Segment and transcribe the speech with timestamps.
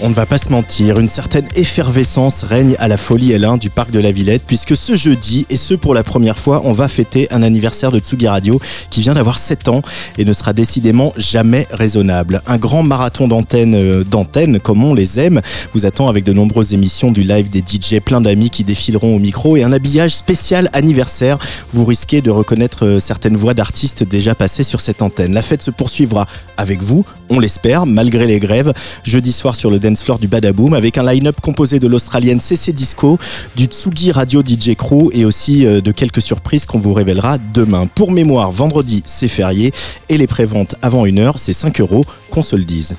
[0.00, 3.68] On ne va pas se mentir, une certaine effervescence règne à la Folie L1 du
[3.68, 6.86] parc de la Villette, puisque ce jeudi, et ce pour la première fois, on va
[6.86, 9.82] fêter un anniversaire de Tsugi Radio qui vient d'avoir 7 ans
[10.16, 12.42] et ne sera décidément jamais raisonnable.
[12.46, 15.40] Un grand marathon d'antenne, euh, comme on les aime,
[15.74, 19.18] vous attend avec de nombreuses émissions du live des DJ, plein d'amis qui défileront au
[19.18, 21.38] micro et un habillage spécial anniversaire.
[21.72, 25.34] Vous risquez de reconnaître euh, certaines voix d'artistes déjà passées sur cette antenne.
[25.34, 28.72] La fête se poursuivra avec vous, on l'espère, malgré les grèves,
[29.02, 33.18] jeudi soir sur le floor du Badaboom avec un line-up composé de l'australienne CC Disco,
[33.56, 37.86] du Tsugi Radio DJ Crew et aussi euh, de quelques surprises qu'on vous révélera demain.
[37.86, 39.72] Pour mémoire, vendredi c'est férié
[40.08, 42.94] et les préventes avant une heure c'est 5 euros, qu'on se le dise.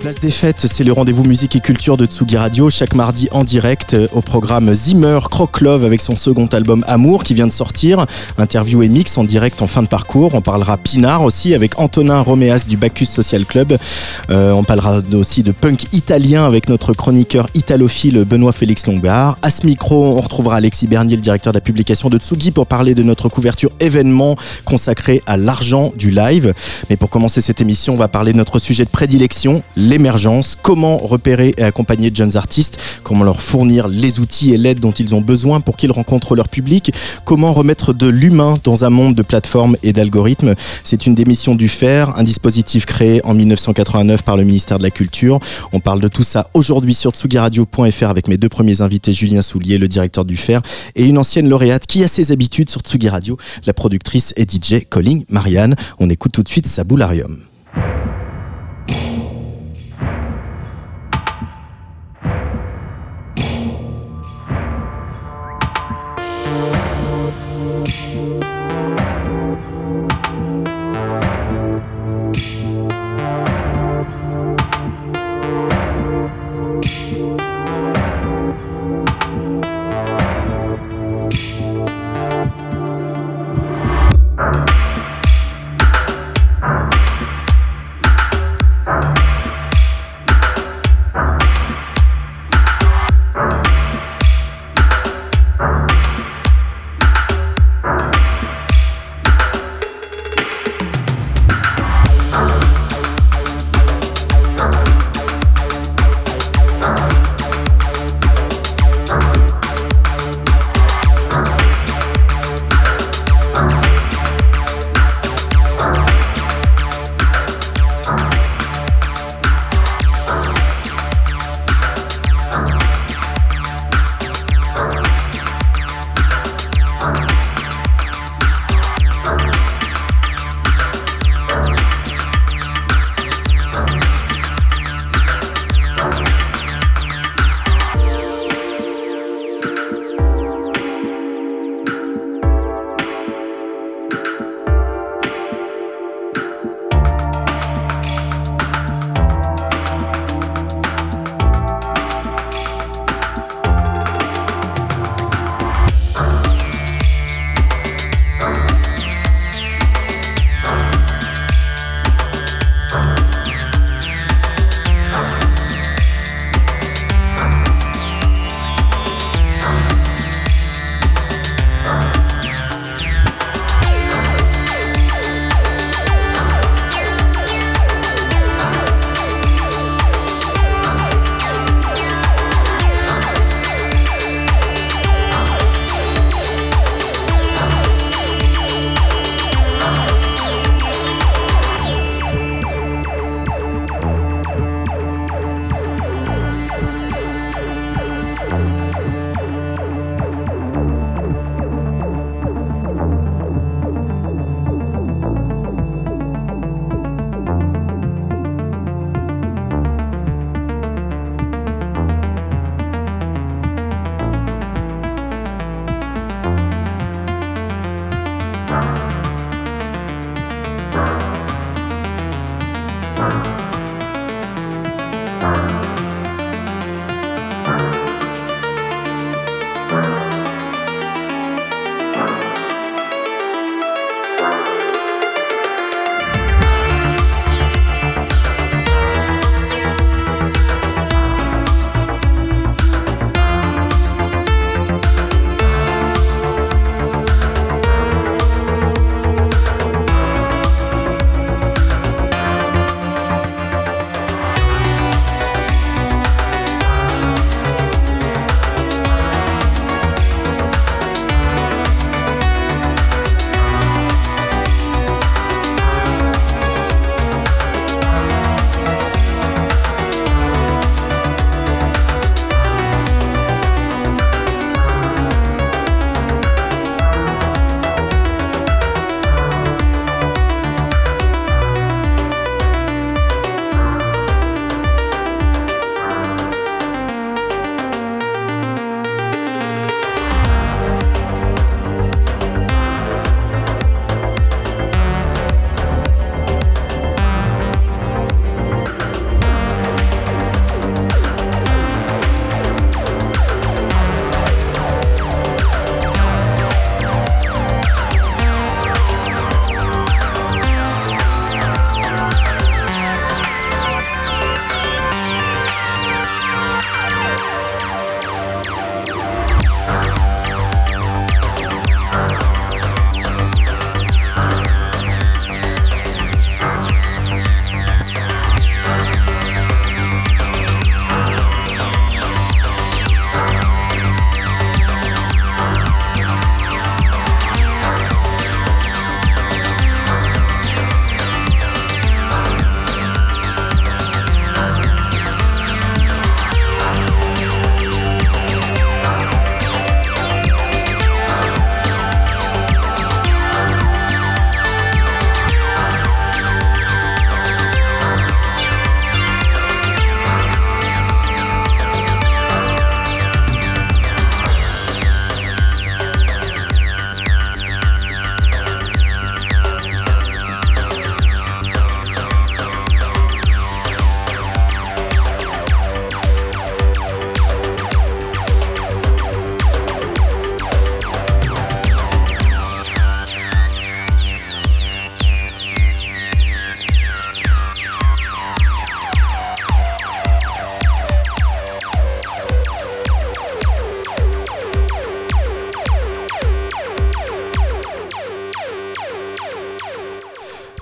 [0.00, 3.44] Place des fêtes, c'est le rendez-vous musique et culture de Tsugi Radio, chaque mardi en
[3.44, 7.52] direct euh, au programme Zimmer Croc Love avec son second album Amour qui vient de
[7.52, 8.06] sortir.
[8.38, 10.34] Interview et mix en direct en fin de parcours.
[10.34, 13.76] On parlera Pinard aussi avec Antonin Roméas du Bacchus Social Club.
[14.30, 19.36] Euh, on parlera aussi de punk italien avec notre chroniqueur italophile Benoît Félix Lombard.
[19.42, 22.66] À ce micro, on retrouvera Alexis Bernier, le directeur de la publication de Tsugi, pour
[22.66, 24.34] parler de notre couverture événement
[24.64, 26.54] consacrée à l'argent du live.
[26.88, 29.60] Mais pour commencer cette émission, on va parler de notre sujet de prédilection,
[29.90, 34.78] l'émergence, comment repérer et accompagner de jeunes artistes, comment leur fournir les outils et l'aide
[34.78, 38.90] dont ils ont besoin pour qu'ils rencontrent leur public, comment remettre de l'humain dans un
[38.90, 40.54] monde de plateformes et d'algorithmes.
[40.84, 44.90] C'est une démission du FAIR, un dispositif créé en 1989 par le ministère de la
[44.90, 45.40] Culture.
[45.72, 49.78] On parle de tout ça aujourd'hui sur tsugiradio.fr avec mes deux premiers invités, Julien Soulier,
[49.78, 50.60] le directeur du FAIR,
[50.94, 53.36] et une ancienne lauréate qui a ses habitudes sur Tsugi Radio,
[53.66, 55.74] la productrice et DJ Colling Marianne.
[55.98, 57.40] On écoute tout de suite Saboularium.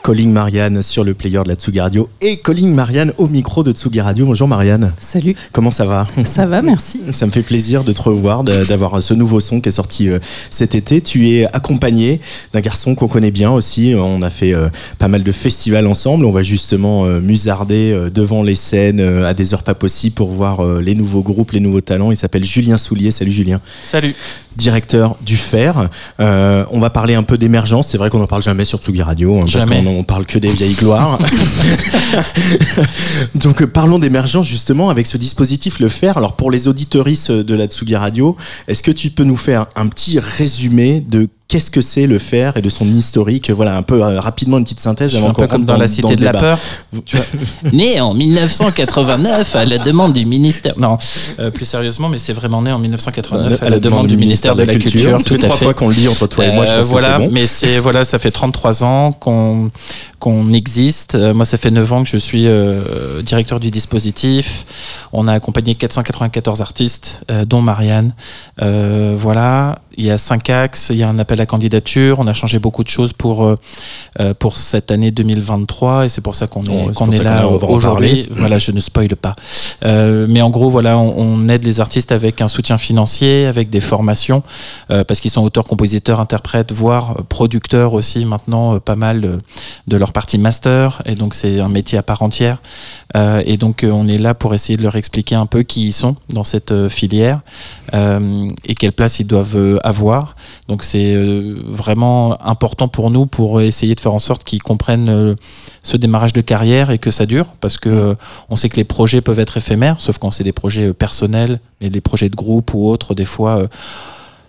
[0.08, 3.72] Calling Marianne sur le player de la Tsugi Radio et Calling Marianne au micro de
[3.72, 4.24] Tsugi Radio.
[4.24, 4.94] Bonjour Marianne.
[4.98, 5.36] Salut.
[5.52, 6.06] Comment ça va?
[6.24, 7.02] Ça va, merci.
[7.12, 10.18] Ça me fait plaisir de te revoir, d'avoir ce nouveau son qui est sorti euh,
[10.48, 11.02] cet été.
[11.02, 12.22] Tu es accompagné
[12.54, 13.92] d'un garçon qu'on connaît bien aussi.
[13.98, 16.24] On a fait euh, pas mal de festivals ensemble.
[16.24, 20.80] On va justement euh, musarder devant les scènes à des heures pas possibles pour voir
[20.80, 22.12] les nouveaux groupes, les nouveaux talents.
[22.12, 23.10] Il s'appelle Julien Soulier.
[23.10, 23.60] Salut Julien.
[23.84, 24.14] Salut
[24.56, 25.72] directeur du FER.
[26.20, 27.88] Euh, on va parler un peu d'émergence.
[27.88, 30.38] C'est vrai qu'on n'en parle jamais sur Tsugi Radio, hein, parce qu'on on parle que
[30.38, 31.18] des vieilles gloires.
[33.34, 36.12] Donc euh, parlons d'émergence justement avec ce dispositif, le FER.
[36.16, 38.36] Alors pour les auditoristes de la Tsugi Radio,
[38.66, 42.56] est-ce que tu peux nous faire un petit résumé de qu'est-ce que c'est le fer
[42.56, 45.16] et de son historique Voilà, un peu euh, rapidement une petite synthèse.
[45.16, 46.58] un peu comme dans, la Cité de la Peur.
[47.72, 50.78] né en 1989 à la demande du ministère.
[50.78, 50.98] Non,
[51.40, 54.62] euh, plus sérieusement, mais c'est vraiment né en 1989 à, la, demande, du ministère de
[54.62, 55.22] la, Culture.
[55.24, 57.22] tout à trois fois qu'on le dit entre toi et moi, je pense voilà, que
[57.22, 57.32] c'est bon.
[57.32, 59.70] Mais c'est voilà, ça fait 33 ans qu'on
[60.18, 61.14] qu'on existe.
[61.14, 62.46] Euh, moi, ça fait 9 ans que je suis
[63.22, 64.66] directeur du dispositif.
[65.12, 68.12] On a accompagné 494 artistes, dont Marianne.
[68.58, 72.32] voilà, il y a cinq axes, il y a un appel à candidature, on a
[72.32, 73.56] changé beaucoup de choses pour, euh,
[74.20, 78.28] euh, pour cette année 2023 et c'est pour ça qu'on est, qu'on est, là aujourd'hui.
[78.30, 79.34] Voilà, je ne spoile pas.
[79.84, 83.80] Euh, mais en gros, voilà, on, aide les artistes avec un soutien financier, avec des
[83.80, 84.42] formations,
[84.88, 89.38] parce qu'ils sont auteurs, compositeurs, interprètes, voire producteurs aussi maintenant, pas mal de,
[89.88, 91.02] de leur partie master.
[91.06, 92.58] Et donc, c'est un métier à part entière.
[93.14, 96.16] et donc, on est là pour essayer de leur expliquer un peu qui ils sont
[96.28, 97.40] dans cette filière
[97.92, 100.36] et quelle place ils doivent avoir.
[100.68, 105.08] Donc c'est euh, vraiment important pour nous pour essayer de faire en sorte qu'ils comprennent
[105.08, 105.34] euh,
[105.82, 108.14] ce démarrage de carrière et que ça dure parce que euh,
[108.50, 111.88] on sait que les projets peuvent être éphémères, sauf quand c'est des projets personnels, mais
[111.88, 113.66] les projets de groupe ou autres, des fois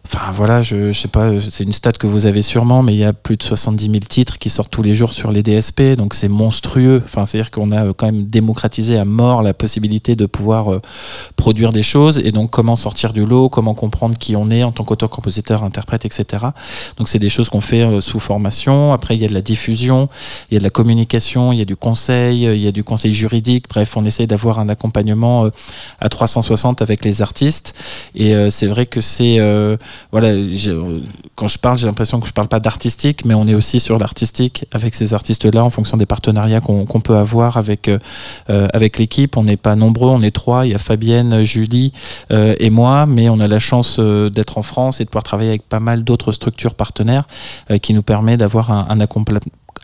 [0.05, 2.99] Enfin voilà, je, je sais pas, c'est une stat que vous avez sûrement, mais il
[2.99, 5.95] y a plus de 70 000 titres qui sortent tous les jours sur les DSP,
[5.97, 7.01] donc c'est monstrueux.
[7.05, 10.81] Enfin, c'est-à-dire qu'on a euh, quand même démocratisé à mort la possibilité de pouvoir euh,
[11.35, 14.71] produire des choses, et donc comment sortir du lot, comment comprendre qui on est en
[14.71, 16.45] tant qu'auteur, compositeur, interprète, etc.
[16.97, 18.93] Donc c'est des choses qu'on fait euh, sous formation.
[18.93, 20.07] Après, il y a de la diffusion,
[20.49, 22.83] il y a de la communication, il y a du conseil, il y a du
[22.83, 23.65] conseil juridique.
[23.69, 25.49] Bref, on essaye d'avoir un accompagnement
[25.99, 27.75] à 360 avec les artistes,
[28.15, 29.39] et c'est vrai que c'est
[30.11, 30.29] voilà,
[31.35, 33.99] quand je parle, j'ai l'impression que je parle pas d'artistique, mais on est aussi sur
[33.99, 37.99] l'artistique avec ces artistes-là en fonction des partenariats qu'on peut avoir avec euh,
[38.49, 39.37] euh, avec l'équipe.
[39.37, 40.65] On n'est pas nombreux, on est trois.
[40.65, 41.93] Il y a Fabienne, Julie
[42.31, 45.49] euh, et moi, mais on a la chance d'être en France et de pouvoir travailler
[45.49, 47.27] avec pas mal d'autres structures partenaires
[47.81, 48.99] qui nous permet d'avoir un, un,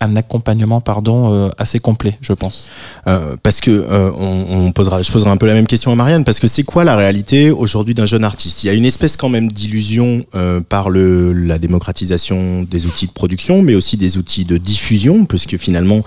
[0.02, 2.68] un accompagnement pardon euh, assez complet, je pense.
[3.08, 6.24] Euh, parce que euh, on, posera, je poserai un peu la même question à Marianne,
[6.24, 8.64] parce que c'est quoi la réalité aujourd'hui d'un jeune artiste?
[8.64, 10.24] Il y a une espèce quand même d'illusion
[10.70, 15.46] par le, la démocratisation des outils de production, mais aussi des outils de diffusion, parce
[15.46, 16.02] que finalement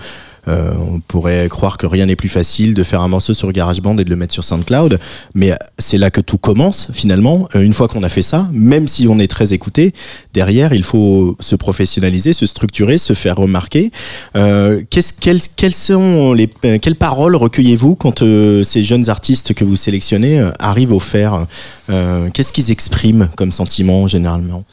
[0.47, 3.97] euh, on pourrait croire que rien n'est plus facile de faire un morceau sur GarageBand
[3.97, 4.99] et de le mettre sur SoundCloud,
[5.33, 7.47] mais c'est là que tout commence finalement.
[7.55, 9.93] Euh, une fois qu'on a fait ça, même si on est très écouté,
[10.33, 13.91] derrière il faut se professionnaliser, se structurer, se faire remarquer.
[14.35, 20.93] Euh, quelles, sont les quelles paroles recueillez-vous quand ces jeunes artistes que vous sélectionnez arrivent
[20.93, 21.45] au faire
[21.87, 24.63] Qu'est-ce qu'ils expriment comme sentiment généralement?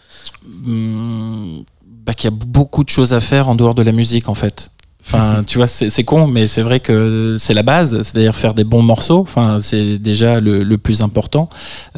[0.65, 1.63] Hmm,
[2.05, 4.35] bah, Qu'il y a beaucoup de choses à faire en dehors de la musique en
[4.35, 4.71] fait.
[5.07, 8.65] Enfin, tu vois, c'est con, mais c'est vrai que c'est la base, c'est-à-dire faire des
[8.65, 9.21] bons morceaux.
[9.21, 11.49] Enfin, c'est déjà le, le, plus important.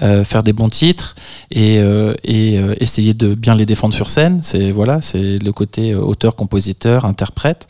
[0.03, 1.17] Euh, faire des bons titres
[1.51, 4.41] et, euh, et euh, essayer de bien les défendre sur scène.
[4.43, 7.67] C'est voilà, c'est le côté euh, auteur, compositeur, interprète.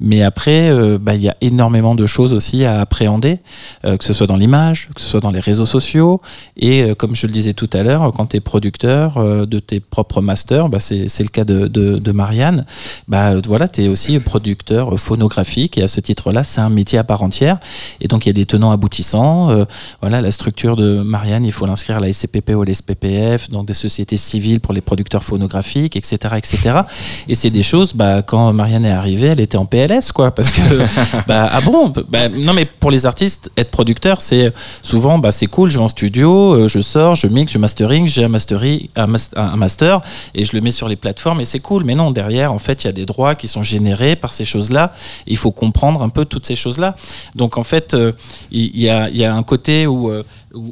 [0.00, 3.38] Mais après, euh, bah, il y a énormément de choses aussi à appréhender,
[3.84, 6.20] que ce soit dans l'image, que ce soit dans les réseaux sociaux.
[6.56, 10.20] Et comme je le disais tout à l'heure, quand tu es producteur de tes propres
[10.20, 12.66] masters, bah, c'est le cas de, de, de Marianne.
[13.08, 17.04] Bah voilà, tu es aussi producteur phonographique et à ce titre-là, c'est un métier à
[17.04, 17.58] part entière.
[18.00, 19.50] Et donc il y a des tenants aboutissants.
[19.50, 19.64] Euh,
[20.00, 23.66] voilà, la structure de Marianne, il faut l'inscrire à la SCPP ou à l'SPPF, donc
[23.66, 26.80] des sociétés civiles pour les producteurs phonographiques, etc., etc.
[27.28, 27.92] Et c'est des choses.
[27.94, 30.60] Bah, quand Marianne est arrivée, elle était en PLS, quoi, parce que
[31.26, 35.46] bah, ah bon, bah, non mais pour les artistes, être producteur, c'est souvent bah c'est
[35.46, 38.88] cool, je vais en studio, euh, je sors, je mix, je mastering, j'ai un, mastering,
[38.96, 40.00] un, master
[40.34, 41.84] et je le mets sur les plateformes et c'est cool.
[41.84, 44.44] Mais non, derrière, en fait, il y a des droits qui sont générés par ces
[44.44, 44.92] choses là
[45.26, 46.96] Il faut comprendre un peu toutes ces choses-là.
[47.34, 48.12] Donc en fait, euh,
[48.50, 50.12] il y, a, un côté euh, où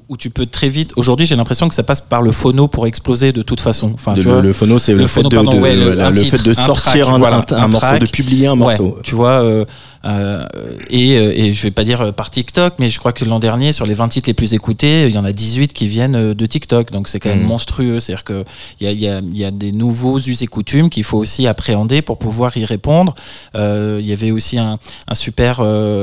[0.08, 0.92] où, tu peux très vite.
[0.96, 3.92] Aujourd'hui, j'ai l'impression que ça passe par le phono pour exploser de toute façon.
[3.94, 7.18] Enfin, le, phono, c'est le, fait de, sortir un,
[7.68, 8.98] morceau, de publier un morceau.
[9.02, 9.64] tu vois, euh,
[10.90, 13.86] et, et je vais pas dire par TikTok, mais je crois que l'an dernier, sur
[13.86, 16.90] les 20 titres les plus écoutés, il y en a 18 qui viennent de TikTok.
[16.92, 17.46] Donc c'est quand même mmh.
[17.46, 18.00] monstrueux.
[18.00, 18.44] C'est-à-dire qu'il
[18.80, 22.02] y a, y, a, y a des nouveaux us et coutumes qu'il faut aussi appréhender
[22.02, 23.14] pour pouvoir y répondre.
[23.54, 25.60] Il y avait aussi un, un super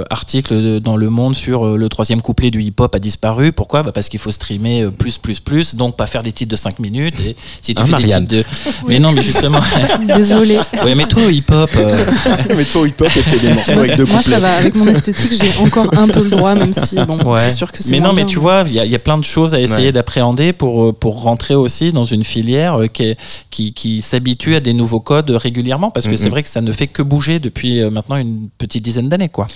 [0.09, 3.51] article dans Le Monde sur le troisième couplet du hip-hop a disparu.
[3.51, 3.83] Pourquoi?
[3.83, 6.79] Bah Parce qu'il faut streamer plus, plus, plus, donc pas faire des titres de 5
[6.79, 7.19] minutes.
[7.21, 8.43] Et si tu ah, fais des titres de.
[8.88, 9.59] Mais non, mais justement.
[10.15, 10.57] Désolé.
[10.83, 11.69] Ouais, mais toi au hip-hop.
[11.75, 12.05] Euh...
[12.55, 14.53] mais toi au hip-hop, et fais des morceaux Moi, ça va.
[14.55, 17.39] Avec mon esthétique, j'ai encore un peu le droit, même si, bon, ouais.
[17.39, 17.91] c'est sûr que c'est.
[17.91, 19.91] Mais non, mais tu vois, il y, y, a plein de choses à essayer ouais.
[19.91, 23.15] d'appréhender pour, euh, pour rentrer aussi dans une filière euh, qui,
[23.49, 26.17] qui, qui s'habitue à des nouveaux codes régulièrement, parce que mm -hmm.
[26.17, 29.29] c'est vrai que ça ne fait que bouger depuis euh, maintenant une petite dizaine d'années,
[29.29, 29.47] quoi.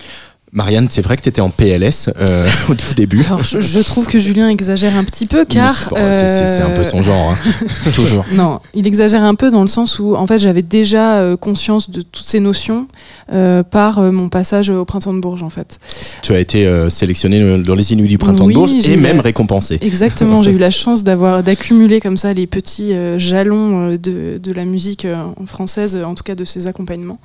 [0.51, 3.23] Marianne, c'est vrai que tu étais en PLS euh, au tout début.
[3.25, 5.75] Alors, je, je, trouve que Julien exagère un petit peu car.
[5.75, 6.65] C'est euh...
[6.65, 7.91] un peu son genre, hein.
[7.95, 8.25] toujours.
[8.31, 11.89] Non, il exagère un peu dans le sens où en fait j'avais déjà euh, conscience
[11.89, 12.87] de toutes ces notions
[13.31, 15.79] euh, par euh, mon passage au Printemps de Bourges en fait.
[16.23, 19.19] Tu as été euh, sélectionné dans les Inuits du Printemps oui, de Bourges et même
[19.19, 19.77] récompensé.
[19.81, 24.65] Exactement, j'ai eu la chance d'avoir d'accumuler comme ça les petits jalons de, de, la
[24.65, 25.05] musique
[25.45, 27.19] française, en tout cas de ses accompagnements.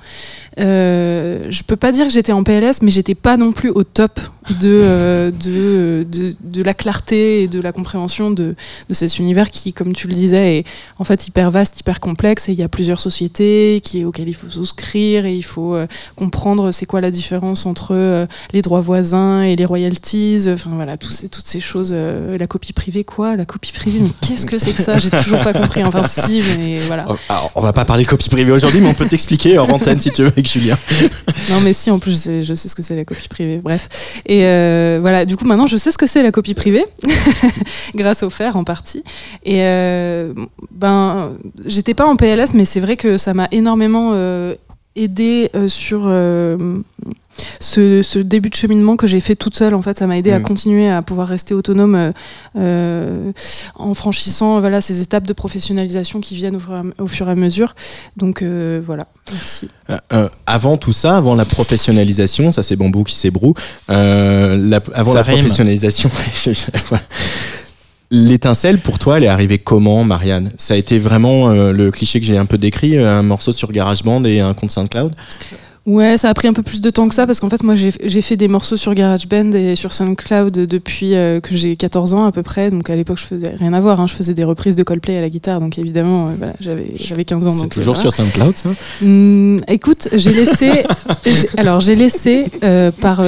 [0.57, 4.19] je peux pas dire que j'étais en PLS, mais j'étais pas non plus au top
[4.61, 8.55] de, euh, de, de, de, la clarté et de la compréhension de,
[8.87, 10.63] de cet univers qui, comme tu le disais, est
[10.99, 14.35] en fait hyper vaste, hyper complexe et il y a plusieurs sociétés qui, auxquelles il
[14.35, 18.81] faut souscrire et il faut euh, comprendre c'est quoi la différence entre euh, les droits
[18.81, 21.93] voisins et les royalties, enfin voilà, tous ces, toutes ces choses.
[21.93, 24.97] La copie privée, quoi La copie privée, mais qu'est-ce que c'est que ça?
[24.97, 25.83] J'ai toujours pas compris.
[25.83, 27.05] Enfin, si, mais voilà.
[27.29, 30.11] Alors, on va pas parler copie privée aujourd'hui, mais on peut t'expliquer hors antenne si
[30.11, 30.77] tu veux avec Julien.
[31.49, 33.59] non, mais si, en plus, je sais, je sais ce que c'est la copie privée.
[33.63, 34.21] Bref.
[34.25, 36.85] Et euh, voilà, du coup, maintenant, je sais ce que c'est la copie privée,
[37.95, 39.03] grâce au fer en partie.
[39.43, 40.33] Et euh,
[40.71, 44.55] ben, j'étais pas en PLS, mais c'est vrai que ça m'a énormément euh,
[44.95, 46.07] aidé sur
[47.59, 50.31] ce, ce, début de cheminement que j'ai fait toute seule, en fait, ça m'a aidé
[50.31, 50.35] mmh.
[50.35, 52.11] à continuer à pouvoir rester autonome euh,
[52.57, 53.31] euh,
[53.75, 57.27] en franchissant voilà, ces étapes de professionnalisation qui viennent au fur et à, au fur
[57.27, 57.75] et à mesure.
[58.17, 59.69] Donc euh, voilà, merci.
[59.89, 63.53] Euh, avant tout ça, avant la professionnalisation, ça c'est Bambou qui s'ébroue,
[63.87, 65.39] la, avant ça la rime.
[65.39, 66.09] professionnalisation,
[68.17, 70.49] L'étincelle, pour toi, elle est arrivée comment, Marianne?
[70.57, 73.73] Ça a été vraiment euh, le cliché que j'ai un peu décrit, un morceau sur
[73.73, 75.13] GarageBand et un compte SoundCloud?
[75.85, 77.75] Ouais, ça a pris un peu plus de temps que ça parce qu'en fait, moi,
[77.75, 82.25] j'ai fait des morceaux sur GarageBand et sur SoundCloud depuis euh, que j'ai 14 ans
[82.25, 82.71] à peu près.
[82.71, 83.99] Donc à l'époque, je faisais rien à voir.
[83.99, 84.07] Hein.
[84.07, 85.59] Je faisais des reprises de Coldplay à la guitare.
[85.59, 87.51] Donc évidemment, euh, voilà, j'avais 15 ans.
[87.51, 88.69] C'est donc, toujours euh, sur SoundCloud, ça?
[89.01, 90.71] Mmh, Écoute, j'ai laissé.
[91.57, 93.23] alors, j'ai laissé, euh, par,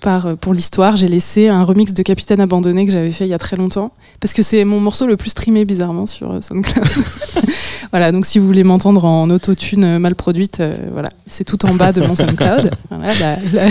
[0.00, 3.34] par, pour l'histoire, j'ai laissé un remix de Capitaine Abandonné que j'avais fait il y
[3.34, 3.92] a très longtemps.
[4.20, 6.86] Parce que c'est mon morceau le plus streamé bizarrement sur SoundCloud.
[7.90, 11.92] voilà, donc si vous voulez m'entendre en autotune mal produite, voilà, c'est tout en bas
[11.92, 12.70] de mon SoundCloud.
[12.90, 13.68] Voilà, la, la,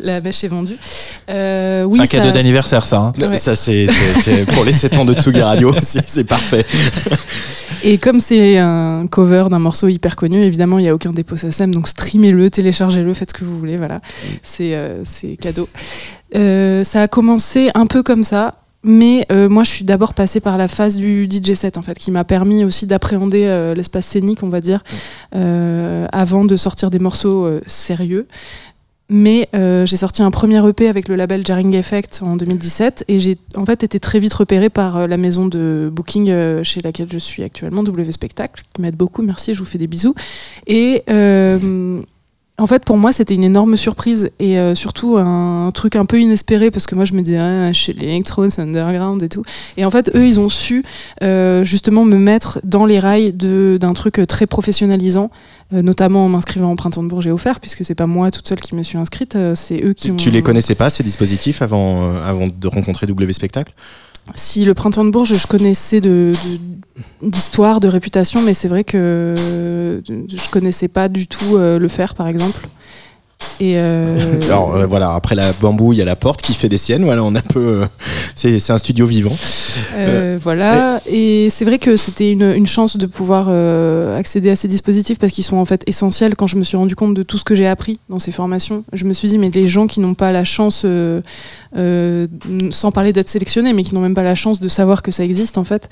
[0.00, 0.76] la, bêche est vendue.
[1.28, 2.18] Euh, oui, c'est un ça...
[2.18, 2.98] cadeau d'anniversaire, ça.
[2.98, 3.36] Hein ouais.
[3.36, 3.86] Ça, c'est
[4.52, 6.64] pour les 7 ans de Tsugi Radio, c'est parfait.
[7.84, 11.36] Et comme c'est un cover d'un morceau hyper connu, évidemment, il n'y a aucun dépôt
[11.36, 14.00] SACEM, donc streamez-le, téléchargez-le, faites ce que vous voulez, voilà.
[14.42, 15.04] C'est euh,
[15.40, 15.68] cadeau.
[16.34, 18.54] Euh, ça a commencé un peu comme ça.
[18.88, 21.98] Mais euh, moi, je suis d'abord passée par la phase du DJ set, en fait,
[21.98, 24.82] qui m'a permis aussi d'appréhender euh, l'espace scénique, on va dire,
[25.36, 28.26] euh, avant de sortir des morceaux sérieux.
[29.10, 33.38] Mais j'ai sorti un premier EP avec le label Jarring Effect en 2017 et j'ai
[33.56, 37.42] en fait été très vite repérée par la maison de booking chez laquelle je suis
[37.42, 40.14] actuellement, W Spectacle, qui m'aide beaucoup, merci, je vous fais des bisous.
[40.66, 41.04] Et
[42.58, 46.20] en fait, pour moi, c'était une énorme surprise et euh, surtout un, truc un peu
[46.20, 49.44] inespéré parce que moi, je me disais, ah, chez l'électro, c'est underground et tout.
[49.76, 50.84] Et en fait, eux, ils ont su
[51.22, 55.30] euh, justement me mettre dans les rails d'un truc très professionnalisant,
[55.72, 58.48] euh, notamment en m'inscrivant au Printemps de Bourges et offert, puisque c'est pas moi toute
[58.48, 60.16] seule qui me suis inscrite, euh, c'est eux qui tu, ont.
[60.16, 63.72] Tu les connaissais pas, ces dispositifs, avant, avant de rencontrer W Spectacle?
[64.34, 66.00] Si le printemps de Bourges, je connaissais
[67.22, 69.34] d'histoire, de, réputation, mais c'est vrai que
[70.06, 72.60] je connaissais pas du tout euh, le faire, par exemple.
[73.60, 74.18] Et euh...
[74.44, 77.04] Alors euh, voilà, après la bambou, il y a la porte qui fait des siennes.
[77.04, 77.82] Voilà, on a un peu.
[78.34, 79.36] c'est un studio vivant.
[79.96, 84.50] Euh, voilà, et, et c'est vrai que c'était une, une, chance de pouvoir euh, accéder
[84.50, 86.36] à ces dispositifs parce qu'ils sont en fait essentiels.
[86.36, 88.84] Quand je me suis rendu compte de tout ce que j'ai appris dans ces formations,
[88.92, 91.20] je me suis dit, mais les gens qui n'ont pas la chance, euh,
[92.70, 95.24] sans parler d'être sélectionnés, mais qui n'ont même pas la chance de savoir que ça
[95.24, 95.88] existe, en fait,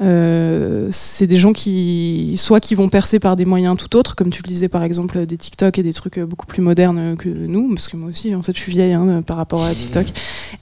[0.00, 4.42] c'est des gens qui, soit qui vont percer par des moyens tout autres, comme tu
[4.42, 7.88] le disais par exemple, des TikTok et des trucs beaucoup plus modernes que nous, parce
[7.88, 10.06] que moi aussi, en fait, je suis vieille hein, par rapport à TikTok.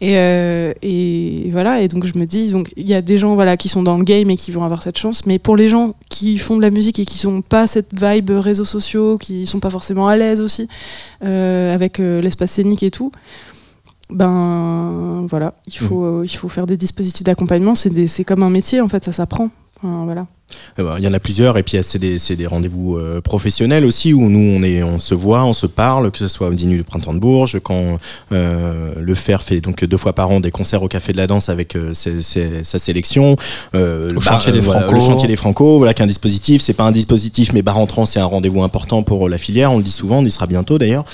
[0.01, 3.35] Et, euh, et voilà, et donc je me dis, donc il y a des gens
[3.35, 5.69] voilà qui sont dans le game et qui vont avoir cette chance, mais pour les
[5.69, 9.47] gens qui font de la musique et qui sont pas cette vibe réseaux sociaux, qui
[9.47, 10.69] sont pas forcément à l'aise aussi
[11.25, 13.13] euh, avec euh, l'espace scénique et tout,
[14.11, 17.75] ben voilà, il faut euh, il faut faire des dispositifs d'accompagnement.
[17.75, 19.51] C'est comme un métier en fait, ça s'apprend.
[19.83, 20.27] Enfin, voilà.
[20.79, 23.85] Eh ben, Il y en a plusieurs et puis c'est des, des rendez-vous euh, professionnels
[23.85, 26.55] aussi où nous on est on se voit, on se parle, que ce soit au
[26.55, 27.97] dîner du printemps de Bourges, quand
[28.33, 31.27] euh, le Fer fait donc deux fois par an des concerts au Café de la
[31.27, 33.37] Danse avec euh, ses- ses- sa sélection,
[33.75, 34.95] euh, Au chantier des voilà, Franco.
[34.95, 38.21] le chantier des Franco, voilà qu'un dispositif, c'est pas un dispositif mais bar entrant c'est
[38.21, 41.05] un rendez-vous important pour la filière, on le dit souvent, on y sera bientôt d'ailleurs.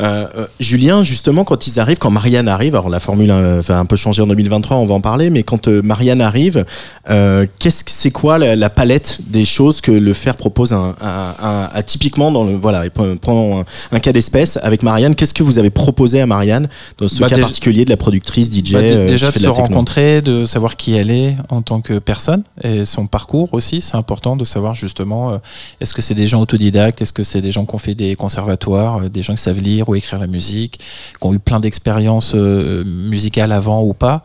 [0.00, 3.78] Euh, euh, Julien justement quand ils arrivent, quand Marianne arrive, alors la formule euh, va
[3.78, 6.64] un peu changer en 2023, on va en parler, mais quand euh, Marianne arrive,
[7.10, 10.94] euh, qu'est-ce que c'est quoi la, la palette des choses que le fer propose à,
[11.00, 11.30] à-
[11.66, 15.16] à- à- typiquement dans le voilà et pre- prenons un, un cas d'espèce avec Marianne
[15.16, 18.46] qu'est-ce que vous avez proposé à Marianne dans ce Bah, cas particulier de la productrice
[18.52, 21.60] DJ Bah, dé- euh, déjà de de se rencontrer, de savoir qui elle est en
[21.62, 23.80] tant que personne et son parcours aussi.
[23.80, 25.38] C'est important de savoir justement euh,
[25.80, 28.14] est-ce que c'est des gens autodidactes, est-ce que c'est des gens qui ont fait des
[28.14, 30.78] conservatoires, euh, des gens qui savent lire ou écrire la musique,
[31.20, 34.22] qui ont eu plein d'expériences musicales avant ou pas.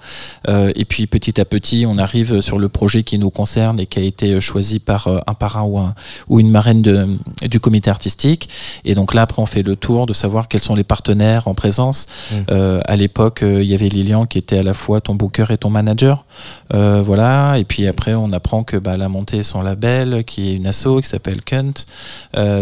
[0.76, 4.00] Et puis petit à petit, on arrive sur le projet qui nous concerne et qui
[4.00, 5.96] a été choisi par euh, un parrain ou, un,
[6.28, 8.50] ou une marraine de, du comité artistique.
[8.86, 11.56] Et donc là, après, on fait le tour de savoir quels sont les partenaires en
[11.56, 12.08] présence.
[12.52, 15.46] Euh, à l'époque, euh, il y avait Lilian qui était à la fois ton booker
[15.50, 16.26] et ton manager.
[16.74, 17.58] Euh, voilà.
[17.58, 20.68] Et puis après, on apprend que bah, elle a monté son label, qui est une
[20.68, 21.74] asso, qui s'appelle Kunt.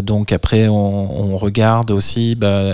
[0.03, 2.73] Donc après, on, on regarde aussi bah,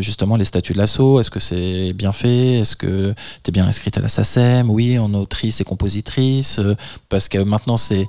[0.00, 1.20] justement les statuts de l'asso.
[1.20, 2.60] Est-ce que c'est bien fait?
[2.60, 6.60] Est-ce que tu es bien inscrite à la SACEM Oui, en autrice et compositrice.
[7.08, 8.06] Parce que maintenant, c'est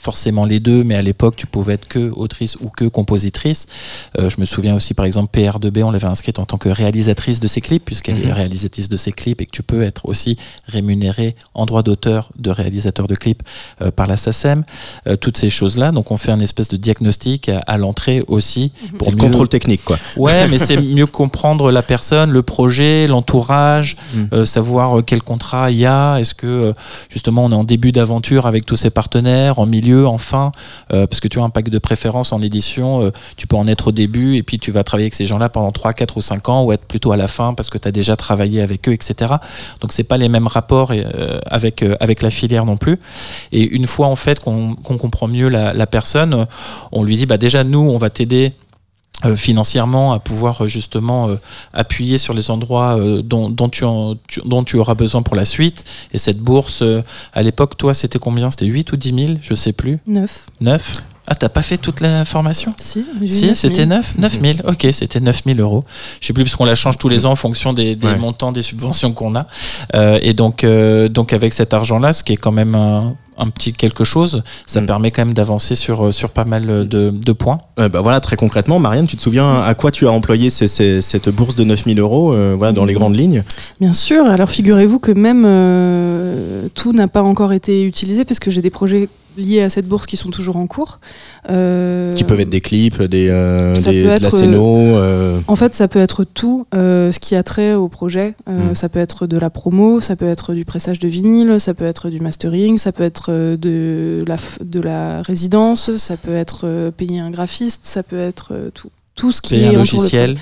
[0.00, 3.66] forcément les deux, mais à l'époque, tu pouvais être que autrice ou que compositrice.
[4.18, 7.38] Euh, je me souviens aussi, par exemple, PR2B, on l'avait inscrite en tant que réalisatrice
[7.40, 10.38] de ses clips, puisqu'elle est réalisatrice de ses clips et que tu peux être aussi
[10.66, 13.42] rémunéré en droit d'auteur de réalisateur de clips
[13.82, 14.64] euh, par la SACEM.
[15.06, 15.92] Euh, toutes ces choses-là.
[15.92, 18.72] Donc, on fait un espèce de diagnostic à, à l'entrée aussi.
[18.98, 22.42] Pour C'est le mieux- contrôle technique quoi Ouais, mais c'est mieux comprendre la personne, le
[22.42, 24.24] projet, l'entourage, Mm.
[24.32, 26.16] euh, savoir euh, quel contrat il y a.
[26.18, 26.72] Est-ce que euh,
[27.10, 30.52] justement on est en début d'aventure avec tous ses partenaires, en milieu, en fin
[30.92, 33.66] Euh, Parce que tu as un pack de préférence en édition, euh, tu peux en
[33.66, 36.20] être au début et puis tu vas travailler avec ces gens-là pendant 3, 4 ou
[36.20, 38.88] 5 ans ou être plutôt à la fin parce que tu as déjà travaillé avec
[38.88, 39.34] eux, etc.
[39.80, 41.82] Donc c'est pas les mêmes rapports euh, avec,
[42.22, 42.98] la filière non plus.
[43.52, 46.46] Et une fois en fait qu'on comprend mieux la, la personne,
[46.92, 48.52] on lui dit bah déjà nous on va t'aider
[49.24, 51.36] euh, financièrement à pouvoir euh, justement euh,
[51.72, 55.36] appuyer sur les endroits euh, dont, dont, tu en- tu- dont tu auras besoin pour
[55.36, 55.84] la suite.
[56.12, 57.02] Et cette bourse, euh,
[57.34, 58.50] à l'époque, toi, c'était combien?
[58.50, 59.98] C'était 8 ou 10 000 Je sais plus.
[60.06, 60.46] Neuf.
[60.60, 62.74] 9 Ah, t'as pas fait toute la formation?
[62.80, 63.88] Si, si, 9 c'était 000.
[63.88, 65.84] 9 9 000, ok, c'était 9 000 euros.
[66.20, 68.16] Je sais plus, parce qu'on la change tous les ans en fonction des, des Ouais.
[68.16, 69.46] montants des subventions qu'on a.
[69.94, 73.48] Euh, et donc, euh, donc, avec cet argent-là, ce qui est quand même un, un
[73.50, 74.86] petit quelque chose, ça Mm.
[74.86, 77.60] permet quand même d'avancer sur, sur pas mal de, de points.
[77.78, 80.68] Euh, bah voilà, très concrètement, Marianne, tu te souviens à quoi tu as employé ces-
[80.68, 83.42] ces- cette bourse de 9000 euros euh, voilà, dans les grandes lignes?
[83.80, 84.26] Bien sûr.
[84.26, 89.08] Alors figurez-vous que même euh, tout n'a pas encore été utilisé puisque j'ai des projets
[89.36, 91.00] liés à cette bourse qui sont toujours en cours.
[91.50, 94.76] Euh, Qui peuvent être des clips, des, euh, des- de la scéno.
[94.96, 98.34] euh, En fait, ça peut être tout euh, ce qui a trait au projet.
[98.48, 98.74] Euh, Mm.
[98.74, 101.84] Ça peut être de la promo, ça peut être du pressage de vinyle, ça peut
[101.86, 106.62] être du mastering, ça peut être euh, de la, de la résidence, ça peut être
[106.64, 108.90] euh, payer un graphiste, ça peut être euh, tout.
[109.20, 110.38] Tout ce qui est un logiciel.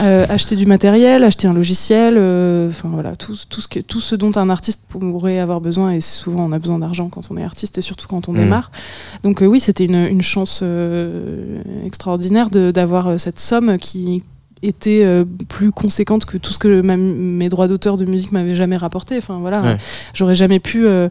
[0.00, 4.00] Euh, acheter du matériel, acheter un logiciel, euh, enfin voilà, tout, tout, ce que, tout
[4.00, 7.36] ce dont un artiste pourrait avoir besoin, et souvent on a besoin d'argent quand on
[7.36, 8.38] est artiste et surtout quand on Mm.
[8.38, 8.72] démarre.
[9.22, 10.64] Donc euh, oui, c'était une, une chance
[11.84, 14.24] extraordinaire d'avoir cette somme qui
[14.66, 18.54] était euh, plus conséquente que tout ce que ma- mes droits d'auteur de musique m'avaient
[18.54, 19.16] jamais rapporté.
[19.18, 19.76] Enfin voilà, Ouais.
[20.14, 21.08] j'aurais jamais pu euh,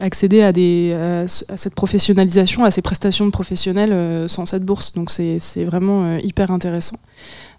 [0.00, 4.46] accéder à, des, à, ce- à cette professionnalisation, à ces prestations de professionnels euh, sans
[4.46, 4.92] cette bourse.
[4.94, 6.96] Donc c'est vraiment euh, hyper intéressant.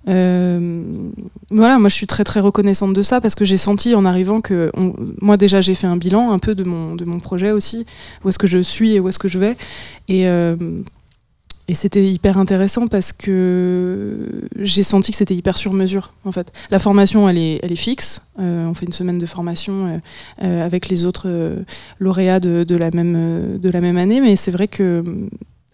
[0.06, 4.42] Voilà, moi je suis très très reconnaissante de ça parce que j'ai senti en arrivant
[4.42, 7.52] que on- moi déjà j'ai fait un bilan un peu de mon, de mon projet
[7.52, 7.86] aussi,
[8.24, 9.56] où est-ce que je suis et où est-ce que je vais.
[10.10, 10.26] Et,
[11.74, 16.54] et c'était hyper intéressant parce que j'ai senti que c'était hyper sur mesure en fait.
[16.70, 19.98] La formation elle est, elle est fixe, Euh, on fait une semaine de formation euh,
[20.44, 21.28] euh, avec les autres
[22.00, 25.04] lauréats de, de la même, de la même année, mais c'est vrai que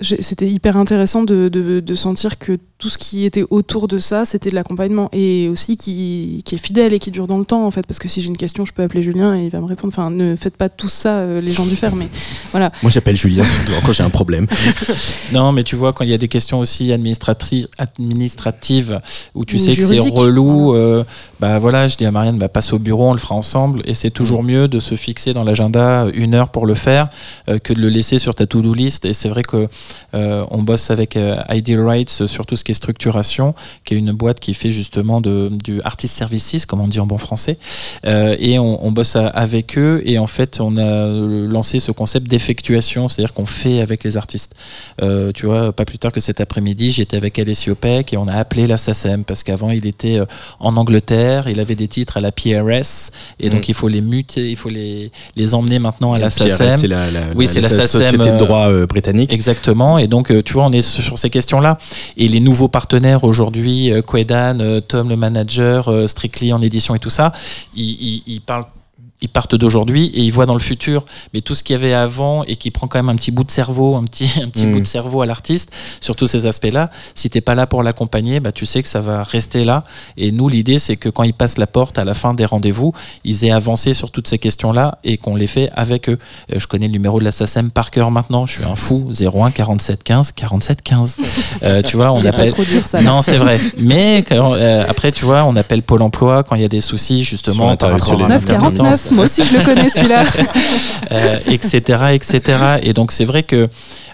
[0.02, 4.24] c'était hyper intéressant de, de- de sentir que tout ce qui était autour de ça,
[4.24, 7.66] c'était de l'accompagnement et aussi qui, qui, est fidèle et qui dure dans le temps
[7.66, 7.86] en fait.
[7.86, 9.94] Parce que si j'ai une question, je peux appeler Julien et il va me répondre.
[9.94, 12.08] Enfin, ne faites pas tout ça, euh, les gens du fer, mais
[12.52, 12.72] voilà.
[12.82, 13.44] Moi, j'appelle Julien
[13.86, 14.48] quand j'ai un problème.
[15.34, 19.02] non, mais tu vois, quand il y a des questions aussi administratives, administratives
[19.36, 21.04] où tu sais que c'est relou, euh,
[21.42, 23.82] bah voilà, je dis à Marianne, bah, passe au bureau, on le fera ensemble.
[23.86, 27.10] Et c'est toujours mieux de se fixer dans l'agenda une heure pour le faire
[27.50, 29.04] euh, que de le laisser sur ta to-do list.
[29.04, 29.68] Et c'est vrai que
[30.14, 31.18] on bosse avec
[31.50, 35.50] Ideal Rights sur tout ce qui Structuration, qui est une boîte qui fait justement de,
[35.52, 37.58] du artist services, comme on dit en bon français.
[38.06, 41.08] Euh, et on, bosse avec eux et en fait, on a
[41.48, 44.56] lancé ce concept d'effectuation, c'est-à-dire qu'on fait avec les artistes.
[45.02, 48.28] Euh, tu vois, pas plus tard que cet après-midi, j'étais avec Alessio Peck et on
[48.28, 50.26] a appelé la SACEM parce qu'avant, il était euh,
[50.60, 53.70] en Angleterre, il avait des titres à la PRS et donc mm.
[53.70, 56.80] il faut les muter, il faut les, les emmener maintenant à la, SACEM.
[56.80, 59.34] C'est la, oui, c'est la, Société de droit britannique.
[59.34, 59.79] Exactement.
[60.00, 61.78] Et donc, tu vois, on est sur ces questions-là.
[62.18, 66.96] Et les nouveaux partenaires aujourd'hui, euh, Quedan, euh, Tom le manager, euh, Strictly en édition
[66.96, 67.32] et tout ça,
[67.76, 68.66] ils parlent
[69.22, 71.06] ils partent d'aujourd'hui et ils voient dans le futur.
[71.34, 73.44] Mais tout ce qu'il y avait avant et qui prend quand même un petit bout
[73.44, 74.72] de cerveau, un petit, un petit mm.
[74.72, 78.40] bout de cerveau à l'artiste sur tous ces aspects-là, si t'es pas là pour l'accompagner,
[78.40, 79.84] bah, tu sais que ça va rester là.
[80.18, 82.94] Et nous, l'idée, c'est que quand ils passent la porte à la fin des rendez-vous,
[83.24, 86.18] ils aient avancé sur toutes ces questions-là et qu'on les fait avec eux.
[86.54, 88.46] Euh, je connais le numéro de la SACEM par cœur maintenant.
[88.46, 89.12] Je suis un fou.
[89.20, 91.16] 01 47 15 47 15.
[91.64, 92.54] Euh, tu vois, on appelle.
[93.04, 93.60] non, c'est vrai.
[93.78, 97.24] Mais euh, après, tu vois, on appelle Pôle Emploi quand il y a des soucis
[97.24, 100.24] justement par rapport à 9 49 moi aussi je le connais celui-là.
[101.48, 102.42] etc., euh, etc.
[102.84, 103.70] Et donc c'est vrai que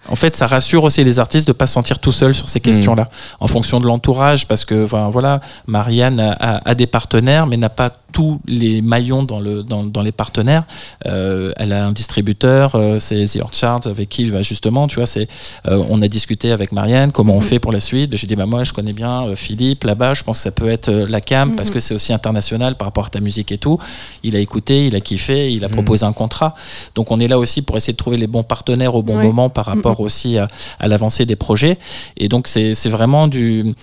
[0.08, 2.60] en fait, ça rassure aussi les artistes de pas se sentir tout seul sur ces
[2.60, 3.08] questions-là, mm.
[3.39, 7.91] en fonction de l'entourage, parce que, enfin, voilà, Marianne a, des partenaires, mais n'a pas
[8.15, 10.63] tous les maillons dans, le, dans, dans les partenaires.
[11.06, 15.06] Euh, elle a un distributeur, euh, c'est The Orchard, avec qui, bah, justement, tu vois,
[15.06, 15.28] c'est,
[15.67, 17.43] euh, on a discuté avec Marianne, comment on mm-hmm.
[17.43, 18.15] fait pour la suite.
[18.15, 20.89] J'ai dit, bah, moi, je connais bien Philippe là-bas, je pense que ça peut être
[20.89, 21.73] la cam, parce mm-hmm.
[21.73, 23.80] que c'est aussi international par rapport à ta musique et tout.
[24.23, 25.71] Il a écouté, il a kiffé, il a mm.
[25.71, 26.56] proposé un contrat.
[26.95, 29.49] Donc, on est là aussi pour essayer de trouver les bons partenaires au bon moment
[29.49, 30.47] par rapport aussi à,
[30.80, 31.78] l'avancée des projets.
[32.15, 33.75] Et donc, c'est vraiment du,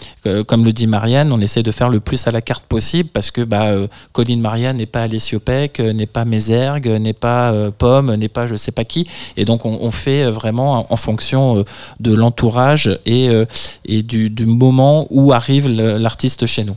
[0.47, 3.31] comme le dit Marianne, on essaie de faire le plus à la carte possible parce
[3.31, 3.75] que bah,
[4.23, 8.29] Colline Marianne n'est pas Alessio Peck, euh, n'est pas Mézergue, n'est pas euh, Pomme, n'est
[8.29, 9.09] pas je sais pas qui.
[9.37, 11.65] Et donc, on, fait vraiment en, fonction
[11.99, 13.29] de l'entourage et,
[13.85, 16.77] du moment où arrive l'artiste chez nous.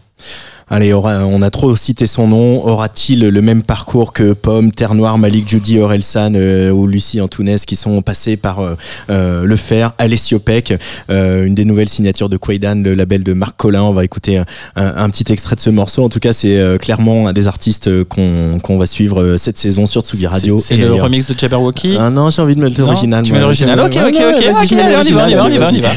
[0.68, 2.66] Allez, on a trop cité son nom.
[2.66, 7.66] Aura-t-il le même parcours que Pomme, Terre Noire, Malik Judy, Orelsan euh, ou Lucie Antounès
[7.66, 8.76] qui sont passés par euh,
[9.12, 10.74] euh, le fer, Alessio Peck,
[11.10, 13.84] une des nouvelles signatures de Quaidan, le label de Marc Collin.
[13.84, 14.42] On va écouter
[14.76, 16.04] un, petit extrait de ce morceau.
[16.04, 20.26] En tout cas, c'est clairement un des artistes qu'on va suivre cette saison sur Tsugi
[20.26, 20.58] Radio.
[20.58, 23.24] C'est le remix de Jabberwocky Ah non, j'ai envie de mettre l'original.
[23.24, 24.44] Tu mets l'original Ok, ok, ok.
[24.58, 25.70] on y va, on y va, on y va.
[25.70, 25.90] On y va.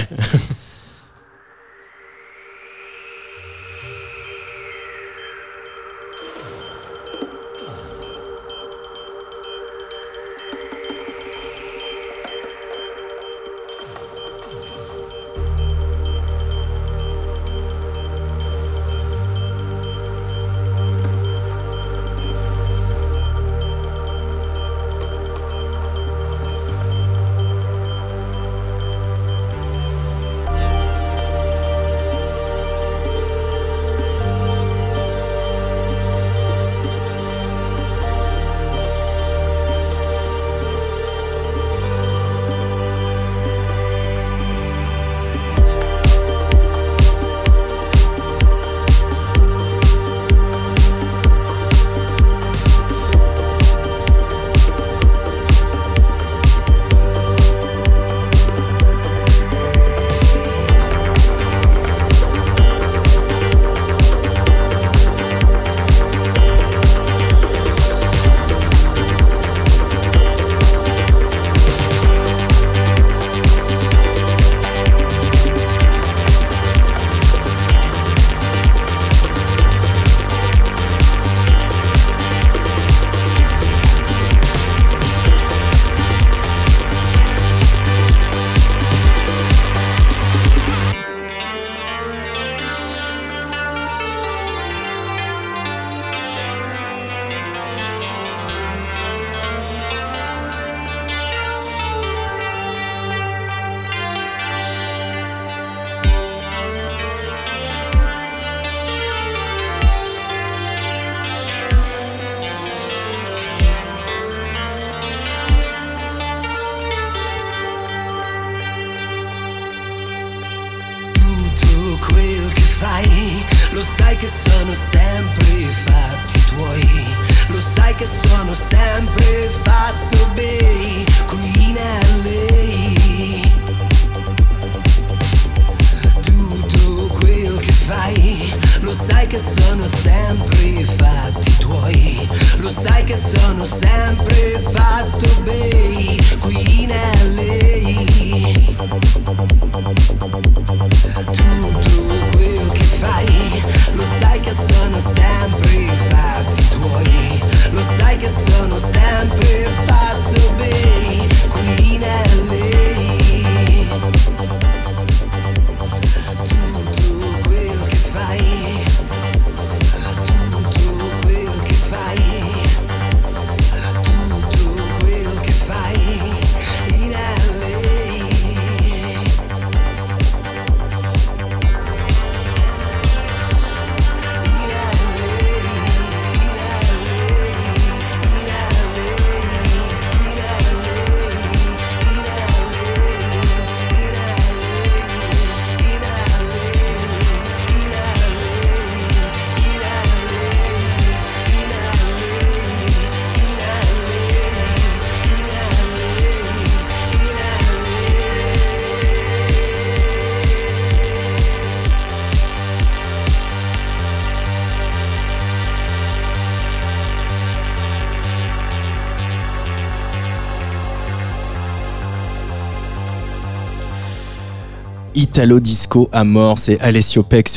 [225.39, 227.49] Italo disco à mort, c'est Alessio Peck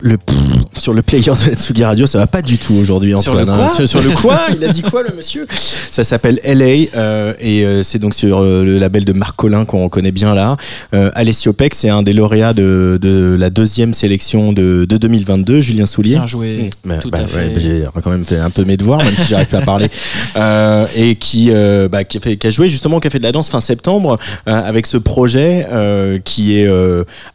[0.00, 0.16] le,
[0.76, 3.42] sur le player de la Tsugi Radio, ça va pas du tout aujourd'hui Sur le
[3.42, 3.46] hein.
[3.46, 7.34] quoi Sur- sur le quoi Il a dit quoi le monsieur Ça s'appelle LA euh,
[7.40, 10.56] et euh, c'est donc sur euh, le label de Marc Collin qu'on reconnaît bien là.
[11.14, 15.86] Alessio Peck, c'est un des lauréats de, de la deuxième sélection de, de 2022, Julien
[15.86, 16.16] Soulier.
[16.16, 18.76] Bien joué, Bah, tout bah, à ouais, bah, J'ai quand même fait un peu mes
[18.76, 19.88] devoirs, même si j'arrive pas à parler.
[20.96, 21.50] Et qui,
[21.90, 23.60] bah, qui, a fait, qui a joué justement, qui a fait de la danse fin
[23.60, 25.66] septembre avec ce projet
[26.24, 26.68] qui est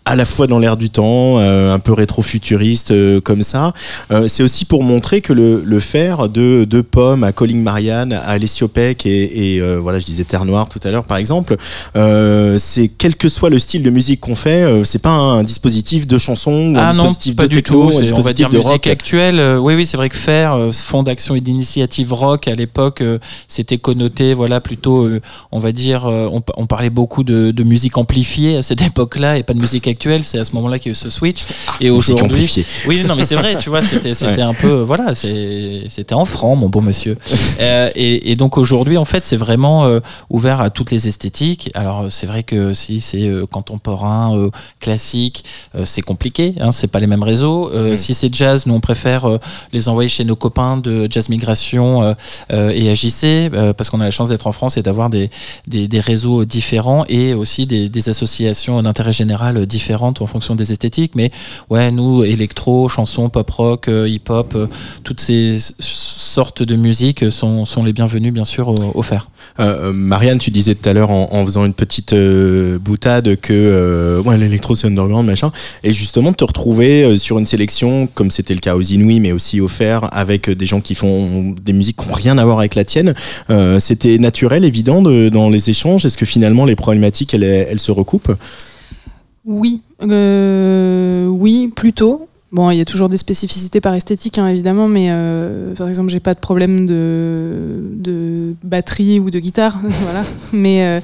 [0.05, 2.93] à la fois dans l'air du temps, un peu rétro-futuriste
[3.31, 3.73] comme ça.
[4.11, 8.11] Euh, C'est aussi pour montrer que le, le faire de, de Pomme à Colin Marianne,
[8.11, 11.15] à Alessio Peck et, et, euh, voilà, je disais Terre Noire tout à l'heure par
[11.17, 11.55] exemple,
[11.95, 16.07] euh, c'est quel que soit le style de musique qu'on fait, c'est pas un, dispositif
[16.07, 17.83] de chanson ou un Ah non, dispositif pas de du techno, tout.
[17.83, 18.87] un on va dispositif dire de musique rock.
[18.87, 19.57] actuelle.
[19.59, 23.01] Oui, oui, c'est vrai que faire fond d'action et d'initiative rock à l'époque,
[23.47, 25.09] c'était connoté, voilà, plutôt,
[25.51, 29.37] on va dire, on, pa- on parlait beaucoup de, de musique amplifiée à cette époque-là
[29.37, 30.23] et pas de musique actuelle.
[30.23, 31.41] C'est à ce moment-là qu'il y a eu ce switch.
[31.79, 35.13] et Ah, Musique aujourd'hui, oui, non, mais c'est vrai, tu vois, c'était, un peu, voilà,
[35.15, 37.17] c'était en franc, mon bon monsieur.
[37.59, 41.69] Euh, et, et donc aujourd'hui, en fait, c'est vraiment euh, ouvert à toutes les esthétiques.
[41.75, 45.43] Alors, c'est vrai que si c'est euh, contemporain, classique,
[45.83, 47.69] c'est compliqué, hein, c'est pas les mêmes réseaux.
[47.69, 47.97] Mm.
[47.97, 49.27] Si c'est jazz, nous on préfère
[49.73, 52.15] les envoyer chez nos copains de Jazz Migration
[52.49, 55.29] et AJC, parce qu'on a la chance d'être en France et d'avoir des,
[55.67, 60.71] des, des réseaux différents et aussi des, des associations d'intérêt général différentes en fonction des
[60.71, 61.13] esthétiques.
[61.15, 61.31] Mais
[61.69, 64.67] ouais, nous, électro, chansons, pop rock, euh, hip hop, euh,
[65.03, 69.29] toutes ces sortes de musique sont, sont les bienvenues, bien sûr, au- offerts.
[69.59, 73.35] Euh, euh, Marianne, tu disais tout à l'heure en, en faisant une petite euh, boutade
[73.37, 75.51] que euh, ouais, l'électro c'est underground machin,
[75.83, 79.19] et justement de te retrouver euh, sur une sélection comme c'était le cas aux Inouïs,
[79.19, 82.45] mais aussi au Fer, avec des gens qui font des musiques qui n'ont rien à
[82.45, 83.13] voir avec la tienne.
[83.49, 86.05] Euh, c'était naturel, évident de- dans les échanges?
[86.05, 88.31] Est-ce que finalement les problématiques elles, elles se recoupent?
[89.43, 92.27] Oui, euh, oui, plutôt.
[92.51, 96.09] Bon, il y a toujours des spécificités par esthétique, hein, évidemment, mais euh, par exemple,
[96.09, 100.23] j'ai pas de problème de, batterie ou de guitare, voilà.
[100.51, 100.99] Mais, euh,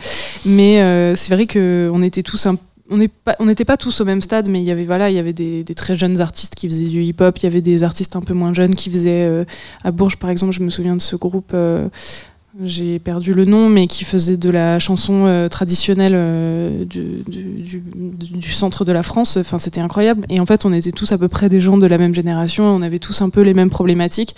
[0.45, 2.57] mais euh, c'est vrai que on était tous un
[2.89, 5.15] on n'est pas, n'était pas tous au même stade, mais il y avait voilà, il
[5.15, 8.15] y avait des, très jeunes artistes qui faisaient du hip-hop, il y avait des artistes
[8.15, 9.45] un peu moins jeunes qui faisaient
[9.83, 11.53] à Bourges par exemple, je me souviens de ce groupe.
[12.63, 18.83] J'ai perdu le nom, mais qui faisait de la chanson euh, traditionnelle euh, du, centre
[18.83, 19.37] de la France.
[19.37, 20.25] Enfin, c'était incroyable.
[20.29, 22.63] Et en fait, on était tous à peu près des gens de la même génération.
[22.63, 24.35] On avait tous un peu les mêmes problématiques.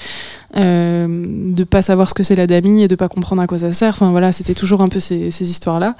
[0.57, 3.59] Euh, de pas savoir ce que c'est la DAMI et de pas comprendre à quoi
[3.59, 3.93] ça sert.
[3.93, 5.95] Enfin, voilà, c'était toujours un peu ces, histoires-là.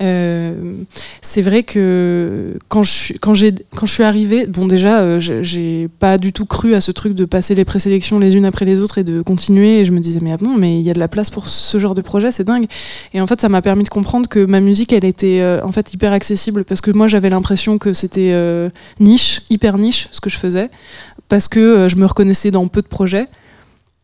[0.00, 0.74] Euh,
[1.20, 6.80] c'est vrai que quand je, suis- arrivée, bon, déjà, j'ai pas du tout cru à
[6.80, 9.80] ce truc de passer les présélections les unes après les autres et de continuer.
[9.80, 11.48] Et je me disais, mais ah bon, mais il y a de la place pour
[11.58, 12.66] ce genre de projet, c'est dingue.
[13.14, 15.72] Et en fait, ça m'a permis de comprendre que ma musique, elle était euh, en
[15.72, 20.20] fait hyper accessible parce que moi, j'avais l'impression que c'était euh, niche, hyper niche, ce
[20.20, 20.70] que je faisais,
[21.28, 23.26] parce que euh, je me reconnaissais dans peu de projets.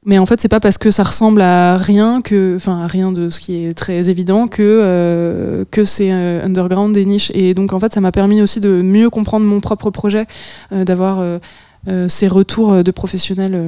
[0.06, 3.12] mais en fait, c'est pas parce que ça ressemble à rien que, enfin, à rien
[3.12, 7.30] de ce qui est très évident que que c'est underground des niches.
[7.34, 10.26] Et donc, en fait, ça m'a permis aussi de mieux comprendre mon propre projet,
[10.70, 11.24] d'avoir
[12.08, 13.58] ces retours de professionnels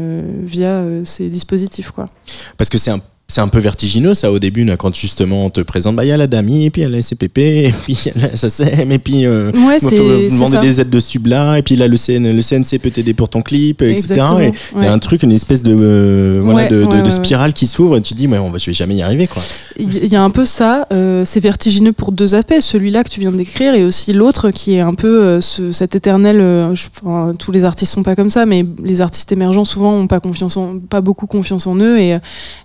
[0.44, 2.10] via ces dispositifs, quoi.
[2.58, 5.50] Parce que c'est un c'est un peu vertigineux ça au début là, quand justement on
[5.50, 7.38] te présente bah il y a la DAMI et puis il y a la SCPP
[7.38, 10.80] et puis il y a la SACEM et puis euh, Ouais, faut c'est demander des
[10.80, 13.42] aides de sub là et puis là le, CN, le CNC peut t'aider pour ton
[13.42, 17.10] clip etc et il y a un truc une espèce de euh, voilà Ouais, de,
[17.10, 19.26] spirale qui s'ouvre et tu te dis mais on va je vais jamais y arriver
[19.26, 19.42] quoi.
[19.78, 23.20] Il y a un peu ça, euh, c'est vertigineux pour deux aspects, celui-là que tu
[23.20, 26.40] viens de décrire et aussi l'autre qui est un peu euh, ce- cet éternel.
[26.40, 29.92] euh, je- enfin, tous les artistes sont pas comme ça, mais les artistes émergents souvent
[29.92, 32.16] ont pas confiance, en, pas beaucoup confiance en eux et,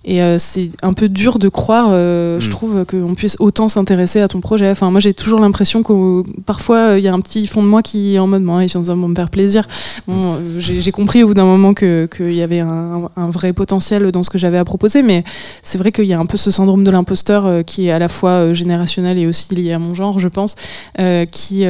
[0.06, 2.50] et euh, c'est un peu dur de croire, euh, je Mm.
[2.50, 4.70] trouve, qu'on puisse autant s'intéresser à ton projet.
[4.70, 7.68] Enfin, moi j'ai toujours l'impression que parfois euh, il y a un petit fond de
[7.68, 9.66] moi qui est en mode, bon, ils vont me faire plaisir.
[10.06, 13.52] Bon, euh, j'ai compris au bout d'un moment que qu'il y avait un, un vrai
[13.54, 15.24] potentiel dans ce que j'avais à proposer, mais
[15.62, 17.98] c'est vrai qu'il y a un peu ce syndrome de l'imposteur euh, qui est à
[17.98, 20.56] la fois générationnel et aussi lié à mon genre, je pense,
[20.98, 21.64] euh, qui,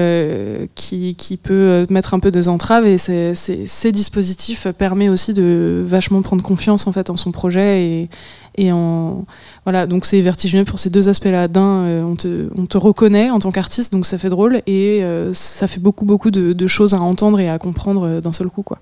[0.74, 6.20] qui, qui peut mettre un peu des entraves et ces dispositifs permettent aussi de vachement
[6.22, 8.08] prendre confiance en fait en son projet et,
[8.56, 9.24] et en
[9.64, 11.48] voilà donc c'est vertigineux pour ces deux aspects-là.
[11.48, 15.02] D'un, euh, on, te, on te reconnaît en tant qu'artiste donc ça fait drôle et
[15.02, 18.48] euh, ça fait beaucoup beaucoup de, choses à entendre et à comprendre euh, d'un seul
[18.48, 18.78] coup quoi.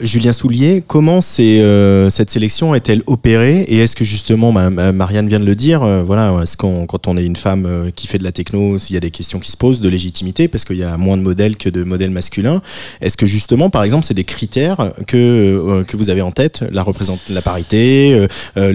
[0.00, 3.62] Julien Soulier, comment cette sélection est-elle opérée?
[3.62, 7.16] Et est-ce que justement, ma- Marianne vient de le dire, voilà, est-ce qu'on, quand on
[7.16, 9.56] est une femme qui fait de la techno, il y a des questions qui se
[9.56, 12.62] posent de légitimité parce qu'il y a moins de modèles que de modèles masculins.
[13.00, 16.84] Est-ce que justement, par exemple, c'est des critères que que vous avez en tête, la
[16.84, 18.28] représente la parité,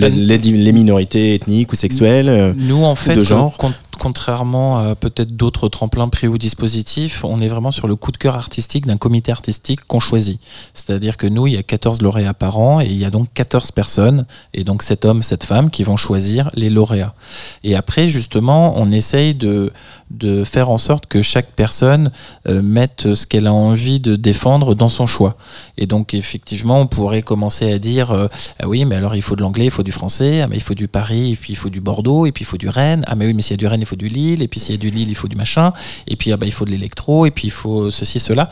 [0.08, 3.56] les, les- minorités ethniques ou sexuelles euh, Nous, en fait, de genre.
[3.58, 8.12] con- contrairement à peut-être d'autres tremplins pris ou dispositifs, on est vraiment sur le coup
[8.12, 10.40] de cœur artistique d'un comité artistique qu'on choisit.
[10.74, 13.28] C'est-à-dire que nous, il y a 14 lauréats par an et il y a donc
[13.34, 17.14] 14 personnes, et donc 7 hommes, 7 femmes, qui vont choisir les lauréats.
[17.64, 19.72] Et après, justement, on essaye de,
[20.10, 22.12] de faire en sorte que chaque personne
[22.48, 25.36] euh, mette ce qu'elle a envie de défendre dans son choix.
[25.78, 28.28] Et donc, effectivement, on pourrait commencer à dire euh,
[28.62, 30.64] ah oui, mais alors il faut de l'anglais, il faut du français, ah, mais il
[30.64, 33.04] faut du Paris, et puis il faut du Bordeaux, et puis il faut du Rennes.
[33.08, 34.76] Ah, mais oui, mais s'il y a du Rennes, faut du Lille, et puis s'il
[34.76, 35.74] y a du Lille, il faut du machin,
[36.08, 38.50] et puis ah, bah, il faut de l'électro, et puis il faut ceci, cela.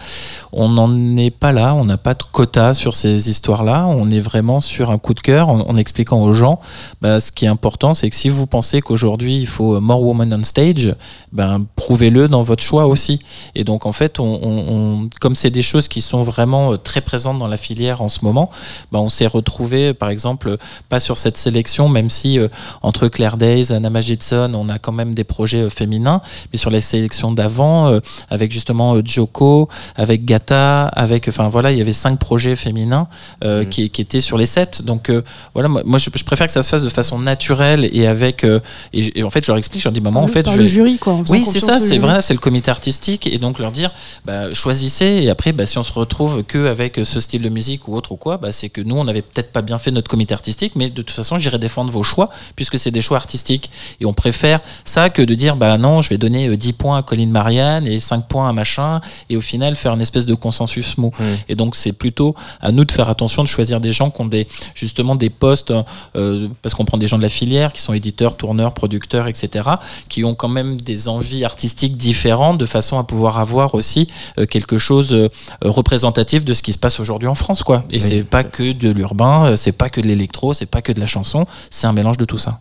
[0.52, 4.20] On n'en est pas là, on n'a pas de quota sur ces histoires-là, on est
[4.20, 6.60] vraiment sur un coup de cœur en, expliquant aux gens
[7.02, 10.34] bah, ce qui est important, c'est que si vous pensez qu'aujourd'hui il faut more women
[10.34, 10.96] on stage,
[11.32, 13.22] ben, prouvez-le dans votre choix aussi.
[13.54, 17.48] Et donc en fait, comme c'est des choses qui sont vraiment euh, très présentes dans
[17.48, 18.50] la filière en ce moment,
[18.92, 20.58] ben, on s'est retrouvé par exemple
[20.90, 22.48] pas sur cette sélection, même si euh,
[22.82, 26.22] entre Claire Days, Anna Magidson, on a quand même des projets euh, féminins,
[26.52, 28.00] mais sur les sélections d'avant, euh,
[28.30, 33.08] avec justement euh, Joko, avec Gata, avec, enfin voilà, il y avait cinq projets féminins
[33.44, 33.70] euh, Mhm.
[33.70, 34.84] qui, qui étaient sur les sept.
[34.84, 35.22] Donc euh,
[35.54, 38.44] voilà, moi, moi, je, je préfère que ça se fasse de façon naturelle et avec,
[38.44, 38.60] euh,
[38.94, 40.64] et, en fait je leur explique, je leur dis maman, en fait, par je le
[40.64, 41.20] vais- jury quoi.
[41.30, 43.92] oui, c'est ça, c'est vrai, c'est le comité artistique et donc leur dire
[44.26, 47.88] bah, choisissez et après bah, si on se retrouve que avec ce style de musique
[47.88, 50.10] ou autre ou quoi, bah, c'est que nous on n'avait peut-être pas bien fait notre
[50.10, 53.70] comité artistique, mais de toute façon j'irai défendre vos choix puisque c'est des choix artistiques
[54.00, 56.98] et on préfère ça que de dire bah non je vais donner euh, 10 points
[56.98, 60.36] à Colline Marianne et 5 points à machin et au final faire une espèce de
[60.36, 61.12] consensus mou.
[61.20, 61.24] Mm.
[61.50, 64.26] Et donc c'est plutôt à nous de faire attention de choisir des gens qui ont
[64.26, 65.74] des justement des postes
[66.16, 69.70] euh, parce qu'on prend des gens de la filière qui sont éditeurs, tourneurs, producteurs, etc.
[70.10, 74.08] qui ont quand même des envies artistiques différentes de façon à pouvoir avoir aussi
[74.38, 75.30] euh, quelque chose euh,
[75.62, 77.84] représentatif de ce qui se passe aujourd'hui en France quoi.
[77.92, 78.02] Et Oui.
[78.02, 81.00] c'est pas que de l'urbain, euh, c'est pas que de l'électro, c'est pas que de
[81.00, 82.60] la chanson, c'est un mélange de tout ça.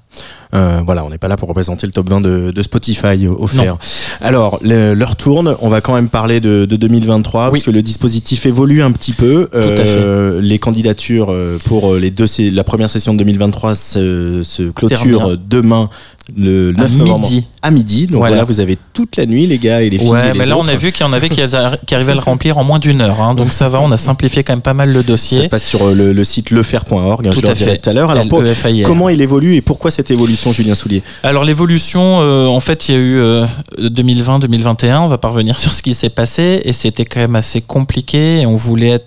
[0.57, 3.77] Euh, voilà, on n'est pas là pour représenter le top 20 de, de Spotify offert.
[4.23, 7.83] Alors, le- l'heure tourne, on va quand même parler de, de 2023, parce que le
[7.83, 9.49] dispositif évolue un petit peu.
[9.53, 14.63] à Euh, Les candidatures euh, pour les deux, la première session de 2023 se, se
[14.71, 15.91] clôture demain,
[16.37, 17.21] le 9 À novembre.
[17.29, 17.47] midi.
[17.63, 18.07] À midi.
[18.07, 18.37] Donc Voilà.
[18.37, 18.45] voilà.
[18.45, 20.07] vous avez toute la nuit, les gars et les filles.
[20.09, 22.15] et Ouais, les mais là on a vu qu'il y en avait qui, arrivaient à
[22.15, 24.61] le remplir en moins d'une heure, hein, donc ça va, on a simplifié quand même
[24.63, 25.43] pas mal le Ça dossier.
[25.43, 27.79] se passe sur euh, le, le site lefaire.org, hein, Tout je le à dirai fait.
[27.79, 28.11] tout à l'heure.
[28.11, 28.43] Alors, pour-
[28.85, 31.03] comment il évolue et pourquoi cette évolution, Julien Soulier?
[31.23, 33.47] Alors l'évolution, euh, en fait, il y a eu euh,
[33.79, 37.61] 2020-2021, on va pas revenir sur ce qui s'est passé, et c'était quand même assez
[37.61, 39.07] compliqué, et on voulait être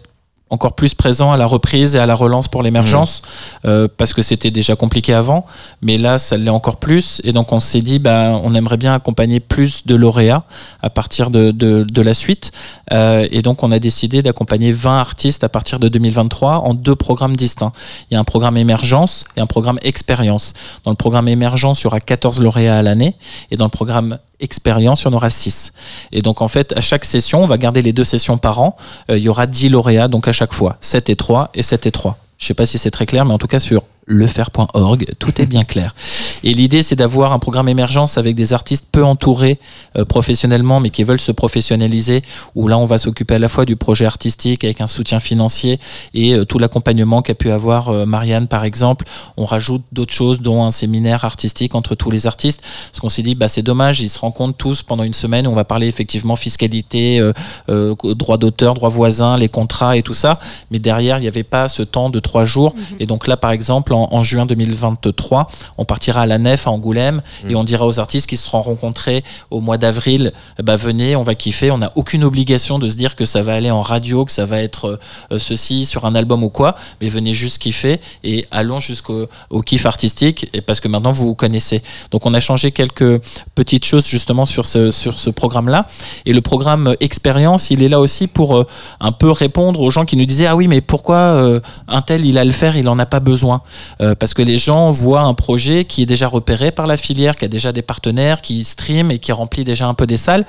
[0.50, 3.22] encore plus présent à la reprise et à la relance pour l'émergence,
[3.66, 5.46] euh, parce que c'était déjà compliqué avant,
[5.82, 8.94] mais là, ça l'est encore plus, et donc on s'est dit, bah, on aimerait bien
[8.94, 10.44] accompagner plus de lauréats
[10.82, 12.52] à partir de, de, de la suite,
[12.92, 16.96] Euh, et donc on a décidé d'accompagner 20 artistes à partir de 2023 en deux
[16.96, 17.72] programmes distincts.
[18.10, 20.54] Il y a un programme émergence et un programme expérience.
[20.84, 23.16] Dans le programme émergence, il y aura 14 lauréats à l'année
[23.52, 25.74] et dans le programme expérience, il y en aura 6.
[26.12, 28.76] Et donc en fait, à chaque session, on va garder les deux sessions par an,
[29.10, 31.86] euh, il y aura 10 lauréats donc à chaque fois, 7 et 3 et 7
[31.86, 32.18] et 3.
[32.38, 35.46] Je sais pas si c'est très clair, mais en tout cas sur lefaire.org, tout est
[35.46, 35.96] bien clair.
[36.44, 39.60] Et l'idée, c'est d'avoir un programme émergence avec des artistes peu entourés
[39.98, 42.24] euh, professionnellement, mais qui veulent se professionnaliser,
[42.56, 45.80] où là, on va s'occuper à la fois du projet artistique avec un soutien financier
[46.14, 49.06] et euh, tout l'accompagnement qu'a pu avoir euh, Marianne, par exemple.
[49.38, 53.24] On rajoute d'autres choses, dont un séminaire artistique entre tous les artistes, parce qu'on s'est
[53.24, 56.36] dit, bah, c'est dommage, ils se rencontrent tous pendant une semaine, on va parler effectivement
[56.36, 57.22] fiscalité,
[57.68, 60.40] droit d'auteur, droit voisin, les contrats et tout ça,
[60.72, 62.74] mais derrière, il n'y avait pas ce temps de trois jours.
[62.76, 62.98] Mhm.
[63.02, 65.48] Et donc là, par exemple, en, juin 2023,
[65.78, 68.62] on partira à la Nef à Angoulême et on dira aux artistes qui se seront
[68.62, 71.72] rencontrés au mois d'avril, bah venez, on va kiffer.
[71.72, 74.46] On n'a aucune obligation de se dire que ça va aller en radio, que ça
[74.46, 75.00] va être
[75.32, 79.62] euh, ceci sur un album ou quoi, mais venez juste kiffer et allons jusqu'au au
[79.62, 81.82] kiff artistique et parce que maintenant vous vous connaissez.
[82.12, 83.22] Donc on a changé quelques
[83.56, 85.88] petites choses justement sur ce, sur ce programme-là.
[86.26, 88.68] Et le programme expérience, il est là aussi pour euh,
[89.00, 92.26] un peu répondre aux gens qui nous disaient ah oui mais pourquoi euh, un tel
[92.26, 93.62] il a le faire, il en a pas besoin?
[94.02, 97.36] Euh, parce que les gens voient un projet qui est déjà repéré par la filière,
[97.36, 100.46] qui a déjà des partenaires, qui stream et qui remplit déjà un peu des salles.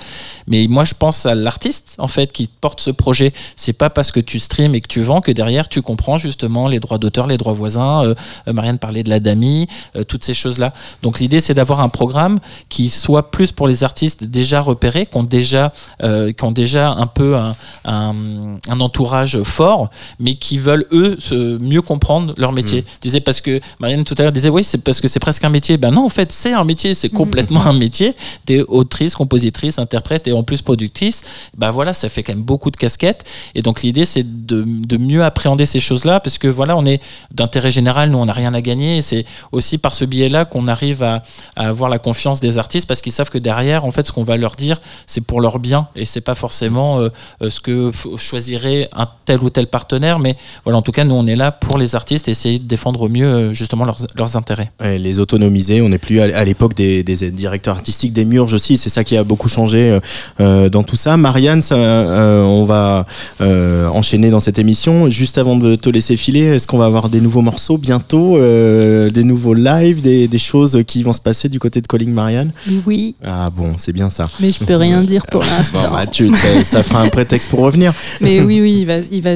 [0.47, 3.32] Mais moi, je pense à l'artiste, en fait, qui porte ce projet.
[3.57, 6.68] C'est pas parce que tu stream et que tu vends que derrière, tu comprends justement
[6.68, 8.05] les droits d'auteur, les droits voisins.
[8.05, 8.14] Euh,
[8.49, 9.66] euh, Marianne parlait de la DAMI,
[10.09, 10.72] toutes ces choses-là.
[11.03, 12.38] Donc l'idée, c'est d'avoir un programme
[12.68, 17.07] qui soit plus pour les artistes déjà repérés, qui ont déjà, qui ont déjà un
[17.07, 22.82] peu un, un, entourage fort, mais qui veulent, eux, se, mieux comprendre leur métier.
[22.82, 22.99] Mmh.
[23.21, 25.51] Disais parce que Marianne tout à l'heure disait oui, c'est parce que c'est presque un
[25.51, 25.77] métier.
[25.77, 28.14] Ben non, en fait, c'est un métier, c'est complètement un métier.
[28.47, 31.23] T'es autrice, compositrice, interprète et en plus productrice.
[31.57, 33.25] Ben voilà, ça fait quand même beaucoup de casquettes.
[33.55, 34.64] Et donc l'idée, c'est de,
[34.97, 37.01] mieux appréhender ces choses-là parce que voilà, on est
[37.33, 38.99] d'intérêt général, nous, on n'a rien à gagner.
[38.99, 41.23] Et c'est aussi par ce biais-là qu'on arrive à,
[41.57, 44.37] avoir la confiance des artistes parce qu'ils savent que derrière, en fait, ce qu'on va
[44.37, 47.09] leur dire, c'est pour leur bien et c'est pas forcément euh,
[47.43, 50.18] euh, ce que choisirait un tel ou tel partenaire.
[50.18, 53.09] Mais voilà, en tout cas, nous, on est là pour les artistes essayer de défendre
[53.11, 54.71] mieux euh, justement leurs, leurs intérêts.
[54.81, 58.89] les autonomiser, on n'est plus à, l'époque des, des, directeurs artistiques des Murges aussi, c'est
[58.89, 60.01] ça qui a beaucoup changé euh,
[60.41, 61.17] euh, dans tout ça.
[61.17, 63.07] Marianne, ça, on va
[63.41, 65.11] enchaîner dans cette émission.
[65.11, 69.25] Juste avant de te laisser filer, est-ce qu'on va avoir des nouveaux morceaux bientôt, des
[69.25, 72.53] nouveaux lives, des, des, choses qui vont se passer du côté de Calling Marianne?
[72.87, 73.15] Oui.
[73.25, 74.29] Ah bon, c'est bien ça.
[74.41, 75.81] Mais je peux rien dire pour l'instant.
[75.93, 77.93] Bah, ça, ça, fera un prétexte pour revenir.
[78.21, 79.35] Mais oui, oui, il va, il va,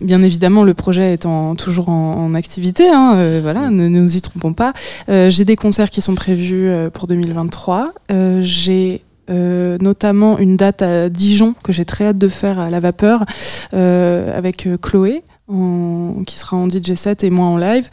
[0.00, 2.88] bien évidemment, le projet étant toujours en, en activité.
[2.88, 3.07] Hein,
[3.40, 4.72] voilà, ne nous y trompons pas.
[5.08, 7.92] Euh, j'ai des concerts qui sont prévus euh, pour 2023.
[8.10, 12.80] Euh, j'ai notamment une date à Dijon que j'ai très hâte de faire à la
[12.80, 13.26] vapeur
[13.72, 15.22] avec Chloé.
[16.26, 17.88] Qui sera en DJ set et moi en live.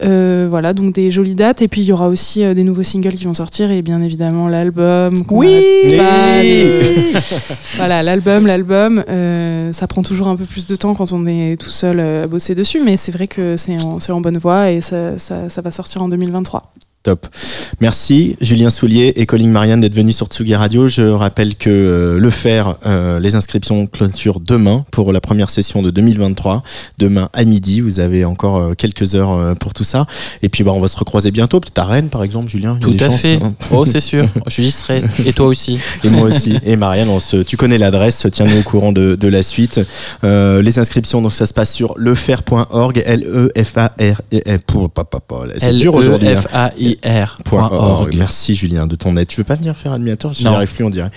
[0.00, 1.62] voilà, donc des jolies dates.
[1.62, 4.48] Et puis il y aura aussi des nouveaux singles qui vont sortir et bien évidemment
[4.48, 5.14] l'album.
[5.30, 5.52] Oui,
[7.76, 9.04] Voilà, l'album, l'album.
[9.72, 12.54] ça prend toujours un peu plus de temps quand on est tout seul à bosser
[12.54, 15.70] dessus, mais c'est vrai que c'est en, en, bonne voie et ça, ça, ça va
[15.70, 16.72] sortir en 2023.
[17.02, 17.26] Top.
[17.80, 20.86] Merci Julien Soulier et Colin Marianne d'être venus sur Tsugi Radio.
[20.86, 25.80] Je rappelle que euh, le faire, euh, les inscriptions clôturent demain pour la première session
[25.80, 26.62] de 2023.
[26.98, 30.06] Demain à midi, vous avez encore euh, quelques heures pour tout ça.
[30.42, 32.76] Et puis bah, on va se recroiser bientôt, peut-être à Rennes par exemple, Julien.
[32.78, 33.36] Tout à fait.
[33.42, 33.54] Hein.
[33.72, 35.02] oh c'est sûr, je y serai.
[35.24, 35.78] Et toi aussi.
[36.04, 36.58] Et moi aussi.
[36.66, 39.80] Et Marianne, on se, tu connais l'adresse, tiens-nous au courant de, de la suite.
[40.22, 44.20] les inscriptions, donc ça se passe sur lefaire.org, L-E-F-A-R.
[45.56, 46.28] C'est dur aujourd'hui.
[48.14, 49.26] Merci Julien de ton aide.
[49.26, 51.10] Tu veux pas venir faire animateur Je n'y arrive plus, on dirait.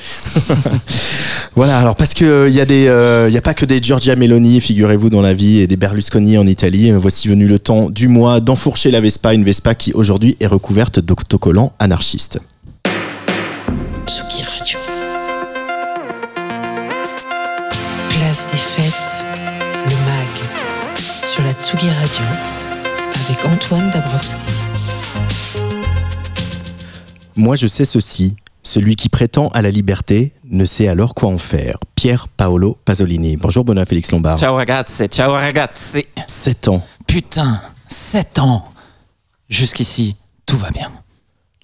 [1.56, 3.66] voilà, alors parce que il euh, y a des, il euh, y a pas que
[3.66, 6.92] des Giorgia Meloni, figurez-vous, dans la vie, et des Berlusconi en Italie.
[6.92, 11.00] Voici venu le temps du mois d'enfourcher la Vespa, une Vespa qui aujourd'hui est recouverte
[11.00, 12.40] d'autocollants anarchistes.
[14.06, 14.80] Tsugi Radio.
[18.10, 19.26] Place des fêtes,
[19.86, 22.26] le MAG, sur la Tsugi Radio,
[23.30, 24.63] avec Antoine Dabrowski.
[27.36, 31.40] Moi je sais ceci, celui qui prétend à la liberté ne sait alors quoi en
[31.40, 31.78] faire.
[31.96, 33.38] Pierre Paolo Pasolini.
[33.38, 34.38] Bonjour Benoît Félix Lombard.
[34.38, 36.06] Ciao ragazzi, ciao ragazzi.
[36.28, 36.86] Sept ans.
[37.08, 38.64] Putain, sept ans.
[39.50, 40.16] Jusqu'ici,
[40.46, 40.92] tout va bien.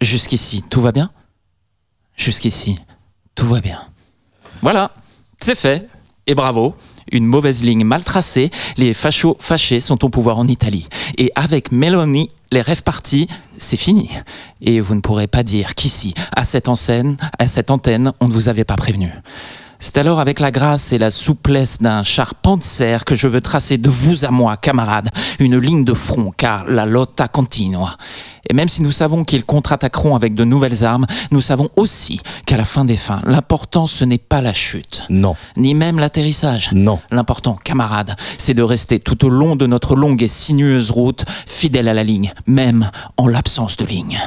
[0.01, 1.09] Jusqu'ici, tout va bien.
[2.15, 2.77] Jusqu'ici,
[3.35, 3.79] tout va bien.
[4.61, 4.91] Voilà,
[5.39, 5.87] c'est fait.
[6.25, 6.75] Et bravo,
[7.11, 10.87] une mauvaise ligne mal tracée, les fachos fâchés sont au pouvoir en Italie.
[11.17, 14.09] Et avec Meloni, les rêves partis, c'est fini.
[14.61, 18.49] Et vous ne pourrez pas dire qu'ici, à cette à cette antenne, on ne vous
[18.49, 19.11] avait pas prévenu.
[19.81, 23.77] C'est alors avec la grâce et la souplesse d'un char Panzer que je veux tracer
[23.77, 25.07] de vous à moi, camarades,
[25.39, 27.95] une ligne de front, car la lotta continua.
[28.49, 32.57] Et même si nous savons qu'ils contre-attaqueront avec de nouvelles armes, nous savons aussi qu'à
[32.57, 36.71] la fin des fins, l'important ce n'est pas la chute, Non, ni même l'atterrissage.
[36.73, 36.99] non.
[37.09, 41.87] L'important, camarades, c'est de rester tout au long de notre longue et sinueuse route, fidèle
[41.87, 44.19] à la ligne, même en l'absence de ligne.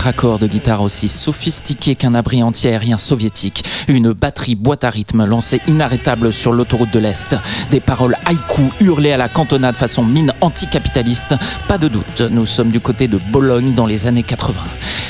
[0.00, 5.26] Quatre accords de guitare aussi sophistiqués qu'un abri anti-aérien soviétique, une batterie boîte à rythme
[5.26, 7.36] lancée inarrêtable sur l'autoroute de l'Est,
[7.70, 11.34] des paroles haïku hurlées à la cantonade façon mine anticapitaliste,
[11.68, 14.54] pas de doute, nous sommes du côté de Bologne dans les années 80.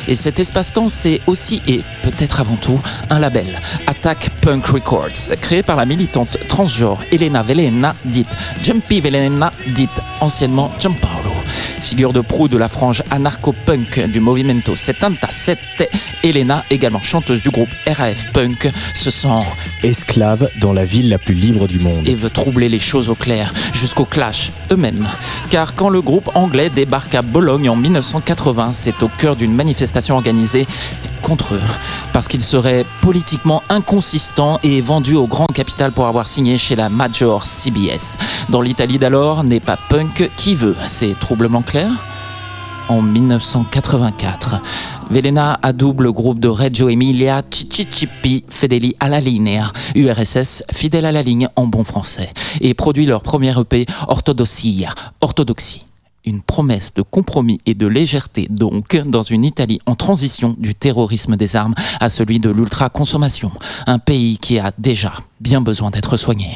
[0.08, 2.80] Et cet espace-temps, c'est aussi et peut-être avant tout
[3.10, 3.46] un label,
[3.86, 10.72] Attack Punk Records, créé par la militante transgenre Elena Velena, dite Jumpy Velena, dite anciennement
[10.80, 11.30] Giampaolo.
[11.80, 15.58] Figure de proue de la frange anarcho-punk du Movimento 77,
[16.24, 19.28] Elena, également chanteuse du groupe RAF Punk, se sent
[19.82, 22.08] Esclave dans la ville la plus libre du monde.
[22.08, 25.06] et veut troubler les choses au clair, jusqu'au clash eux-mêmes.
[25.50, 30.14] Car quand le groupe anglais débarque à Bologne en 1980, c'est au cœur d'une manifestation
[30.14, 30.66] organisée
[31.22, 31.62] contre eux,
[32.14, 36.88] parce qu'ils seraient politiquement inconsistants et vendus au grand capital pour avoir signé chez la
[36.88, 38.16] Major CBS.
[38.48, 41.90] Dans l'Italie d'alors, n'est pas punk qui veut, c'est troublement clair?
[42.90, 44.60] En 1984.
[45.10, 51.22] Velena adoube le groupe de Reggio Emilia Cicicipi Fedeli alla linea, URSS fidèle à la
[51.22, 52.30] ligne en bon français,
[52.60, 55.86] et produit leur premier EP Orthodossia, Orthodoxie.
[56.26, 61.36] Une promesse de compromis et de légèreté donc dans une Italie en transition du terrorisme
[61.36, 63.52] des armes à celui de l'ultra-consommation,
[63.86, 66.50] un pays qui a déjà bien besoin d'être soigné.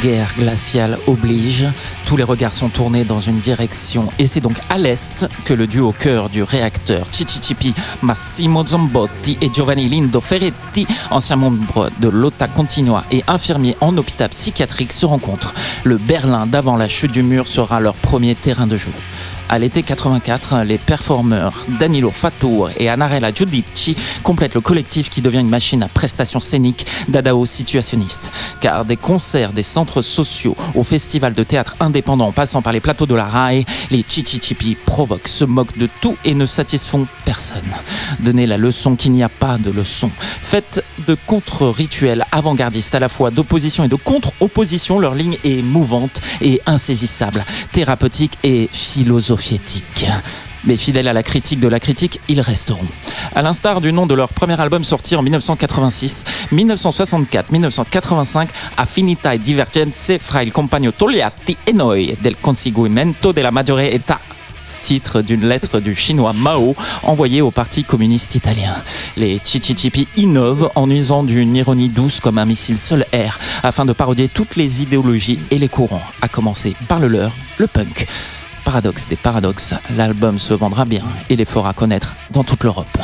[0.00, 1.66] Guerre glaciale oblige,
[2.06, 5.66] tous les regards sont tournés dans une direction et c'est donc à l'est que le
[5.66, 12.48] duo cœur du réacteur Cicicipi, Massimo Zambotti et Giovanni Lindo Ferretti, anciens membres de l'OTA
[12.48, 15.52] Continua et infirmiers en hôpital psychiatrique, se rencontrent.
[15.84, 18.92] Le Berlin d'avant la chute du mur sera leur premier terrain de jeu.
[19.52, 25.40] À l'été 84, les performeurs Danilo Fattour et Anarella Giudici complètent le collectif qui devient
[25.40, 28.30] une machine à prestations scéniques d'Adao situationniste.
[28.60, 32.78] Car des concerts, des centres sociaux, au festival de théâtre indépendant en passant par les
[32.78, 37.58] plateaux de la RAE, les Chichichipi provoquent, se moquent de tout et ne satisfont personne.
[38.20, 40.12] Donner la leçon qu'il n'y a pas de leçon.
[40.16, 46.20] Faites de contre-rituels avant-gardistes à la fois d'opposition et de contre-opposition, leur ligne est mouvante
[46.40, 48.68] et insaisissable, thérapeutique et
[50.64, 52.86] Mais fidèles à la critique de la critique, ils resteront.
[53.34, 59.38] À l'instar du nom de leur premier album sorti en 1986, 1964, 1985, Affinità e
[59.38, 64.20] Divergenze fra il compagno Togliatti e noi del conseguimento della maggiore età
[64.80, 68.74] titre d'une lettre du chinois Mao envoyée au Parti communiste italien.
[69.16, 74.28] Les Chichichipi innovent en usant d'une ironie douce comme un missile sol-air afin de parodier
[74.28, 78.06] toutes les idéologies et les courants, à commencer par le leur, le punk.
[78.64, 82.98] Paradoxe des paradoxes, l'album se vendra bien et les fera connaître dans toute l'Europe.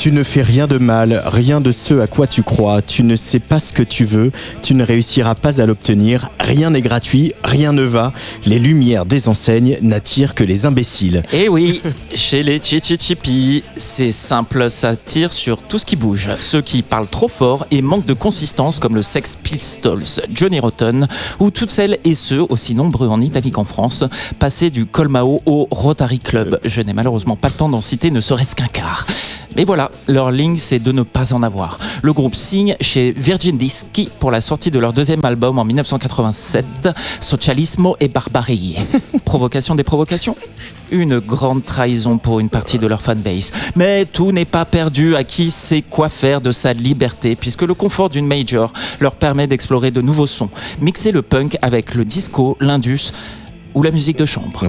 [0.00, 2.80] Tu ne fais rien de mal, rien de ce à quoi tu crois.
[2.80, 4.32] Tu ne sais pas ce que tu veux,
[4.62, 6.30] tu ne réussiras pas à l'obtenir.
[6.40, 8.14] Rien n'est gratuit, rien ne va.
[8.46, 11.22] Les lumières des enseignes n'attirent que les imbéciles.
[11.34, 11.82] Eh oui,
[12.14, 16.30] chez les Chichichipi, c'est simple, ça tire sur tout ce qui bouge.
[16.40, 21.08] Ceux qui parlent trop fort et manquent de consistance, comme le Sex Pistols, Johnny Rotten,
[21.40, 24.04] ou toutes celles et ceux, aussi nombreux en Italie qu'en France,
[24.38, 26.58] passés du Colmao au Rotary Club.
[26.64, 29.06] Je n'ai malheureusement pas le temps d'en citer ne serait-ce qu'un quart.
[29.56, 31.78] Mais voilà, leur ligne, c'est de ne pas en avoir.
[32.02, 36.88] Le groupe signe chez Virgin Dischi pour la sortie de leur deuxième album en 1987,
[37.20, 38.76] Socialismo et Barbarie.
[39.24, 40.36] Provocation des provocations
[40.90, 43.52] Une grande trahison pour une partie de leur fanbase.
[43.76, 47.74] Mais tout n'est pas perdu à qui sait quoi faire de sa liberté, puisque le
[47.74, 52.56] confort d'une major leur permet d'explorer de nouveaux sons, mixer le punk avec le disco,
[52.60, 53.12] l'indus
[53.74, 54.66] ou la musique de chambre.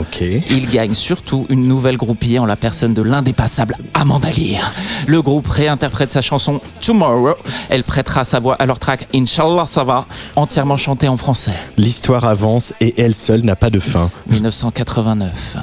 [0.50, 4.74] Il gagne surtout une nouvelle groupie en la personne de l'indépassable Amanda Lear.
[5.08, 7.36] Le groupe réinterprète sa chanson Tomorrow.
[7.70, 11.54] Elle prêtera sa voix à leur track Inch'Allah ça va, entièrement chantée en français.
[11.78, 14.10] L'histoire avance et elle seule n'a pas de fin.
[14.30, 15.58] 1989.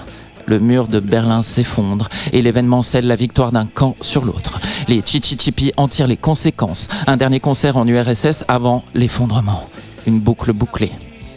[0.47, 4.61] Le mur de Berlin s'effondre et l'événement scelle la victoire d'un camp sur l'autre.
[4.89, 6.89] Les Chichichipi en tirent les conséquences.
[7.07, 9.69] Un dernier concert en URSS avant l'effondrement.
[10.07, 10.91] Une boucle bouclée.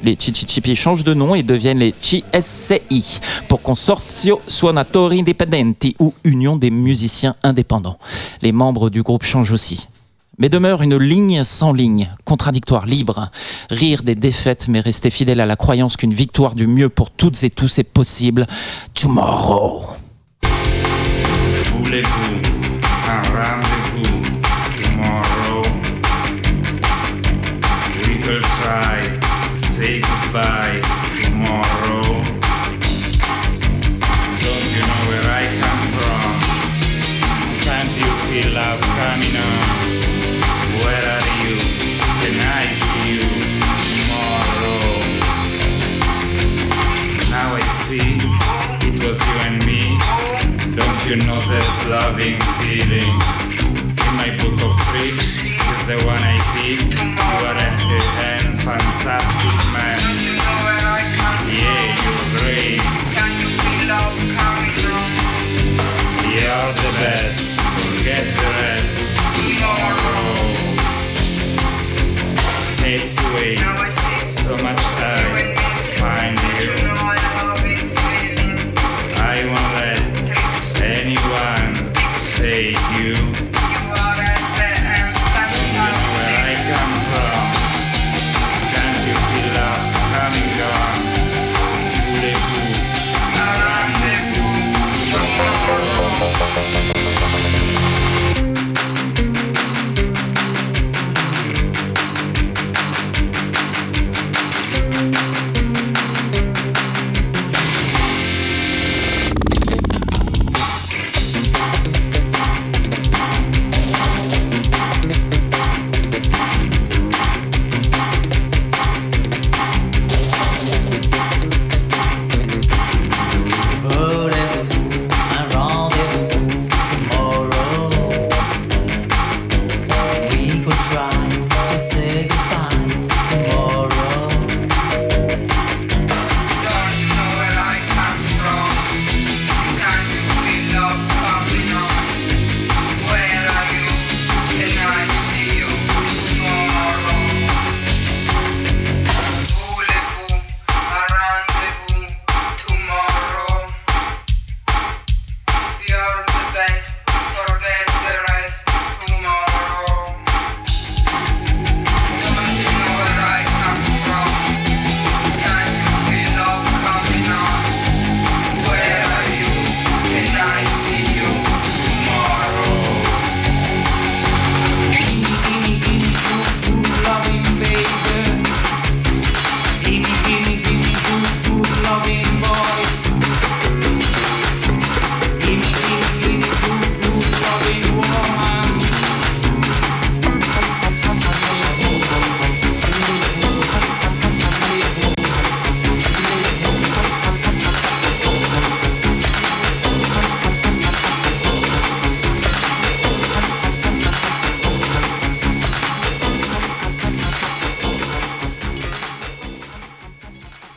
[0.03, 6.55] Les Chichichipi changent de nom et deviennent les CSCI pour Consorzio Suonatori Indipendenti ou Union
[6.55, 7.99] des musiciens indépendants.
[8.41, 9.87] Les membres du groupe changent aussi.
[10.39, 13.29] Mais demeure une ligne sans ligne, contradictoire, libre.
[13.69, 17.43] Rire des défaites, mais rester fidèle à la croyance qu'une victoire du mieux pour toutes
[17.43, 18.47] et tous est possible.
[18.95, 19.85] Tomorrow.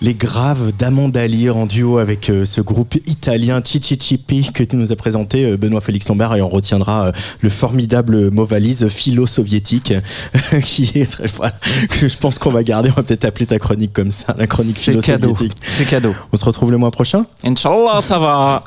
[0.05, 4.93] Les Graves d'Amanda Lear en duo avec euh, ce groupe italien Chichichipi que tu nous
[4.93, 9.95] as présenté, euh, Benoît Félix Lombard, et on retiendra euh, le formidable mot valise philo-soviétique
[10.63, 11.55] qui est, voilà,
[11.89, 12.91] que je pense qu'on va garder.
[12.91, 15.29] On va peut-être appeler ta chronique comme ça, la chronique C'est cadeau.
[15.29, 15.63] philo-soviétique.
[15.67, 16.15] C'est cadeau.
[16.35, 18.63] On se retrouve le mois prochain Inch'Allah, ça va.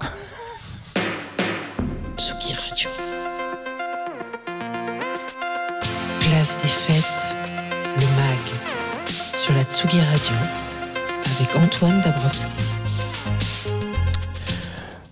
[2.17, 2.89] Tsugi Radio.
[6.19, 7.35] Place des fêtes,
[7.95, 8.39] le MAG,
[9.05, 10.33] sur la Tsugi Radio,
[11.39, 13.06] avec Antoine Dabrowski.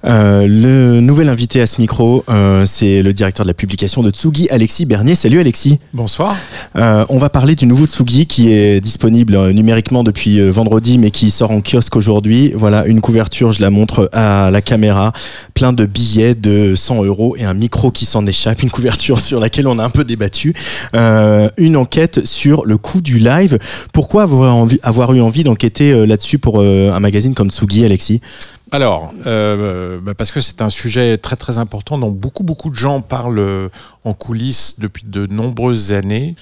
[0.06, 4.12] Euh, le nouvel invité à ce micro, euh, c'est le directeur de la publication de
[4.12, 5.16] Tsugi, Alexis Bernier.
[5.16, 5.80] Salut Alexis.
[5.94, 6.36] Bonsoir.
[6.76, 11.32] Euh, on va parler du nouveau Tsugi qui est disponible numériquement depuis vendredi mais qui
[11.32, 12.54] sort en kiosque aujourd'hui.
[12.56, 15.12] Voilà une couverture, je la montre à la caméra,
[15.56, 19.40] plein de billets de 100 euros et un micro qui s'en échappe, une couverture sur
[19.40, 20.54] laquelle on a un peu débattu.
[20.96, 23.58] Euh, une enquête sur le coût du live.
[23.92, 28.22] Pourquoi avoir, envie, avoir eu envie d'enquêter là-dessus pour un magazine comme Tsugi, Alexis?
[28.76, 32.76] Alors, euh, bah, parce que c'est un sujet très très important dont beaucoup beaucoup de
[32.76, 33.70] gens parlent euh,
[34.04, 36.36] en coulisses depuis de nombreuses années.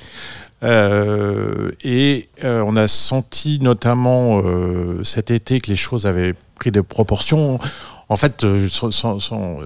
[0.64, 4.42] Euh, et on a senti notamment
[5.04, 7.60] cet été que les choses avaient pris des proportions.
[8.10, 8.44] En fait,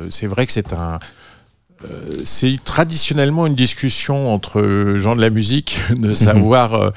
[0.09, 0.99] c'est vrai que c'est un
[2.23, 6.89] c'est traditionnellement une discussion entre gens de la musique de savoir euh,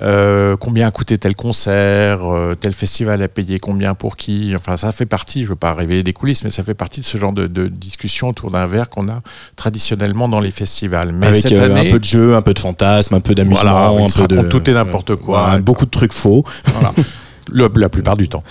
[0.00, 4.54] euh, combien a coûté tel concert, euh, tel festival a payé combien pour qui.
[4.56, 7.00] Enfin, ça fait partie, je ne veux pas révéler des coulisses, mais ça fait partie
[7.00, 9.20] de ce genre de, de discussion autour d'un verre qu'on a
[9.56, 11.12] traditionnellement dans les festivals.
[11.12, 13.34] Mais Avec cette euh, année, un peu de jeu, un peu de fantasme, un peu
[13.34, 15.42] d'amusement, Voilà, un peu de tout et n'importe quoi.
[15.42, 16.44] Voilà, beaucoup de trucs faux.
[16.66, 16.92] Voilà.
[17.50, 18.44] Le- la plupart du temps.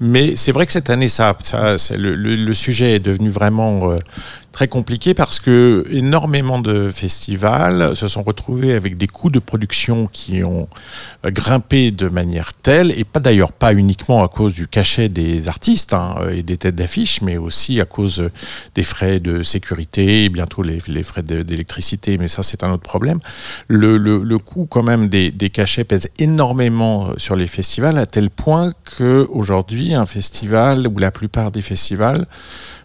[0.00, 1.34] Mais c'est vrai que cette année, ça,
[1.96, 3.98] le, le- le sujet est devenu vraiment euh,
[4.54, 10.06] très compliqué parce que énormément de festivals se sont retrouvés avec des coûts de production
[10.06, 10.68] qui ont
[11.24, 15.48] euh, grimpé de manière telle, et pas d'ailleurs pas uniquement à cause du cachet des
[15.48, 18.30] artistes hein, et des têtes d'affiche, mais aussi à cause euh,
[18.76, 23.18] des frais de sécurité, et bientôt les, frais d'électricité, mais ça c'est un autre problème.
[23.66, 28.72] Le, coût quand même des, cachets pèse énormément euh, sur les festivals à tel point
[28.96, 32.24] que aujourd'hui un festival ou la plupart des festivals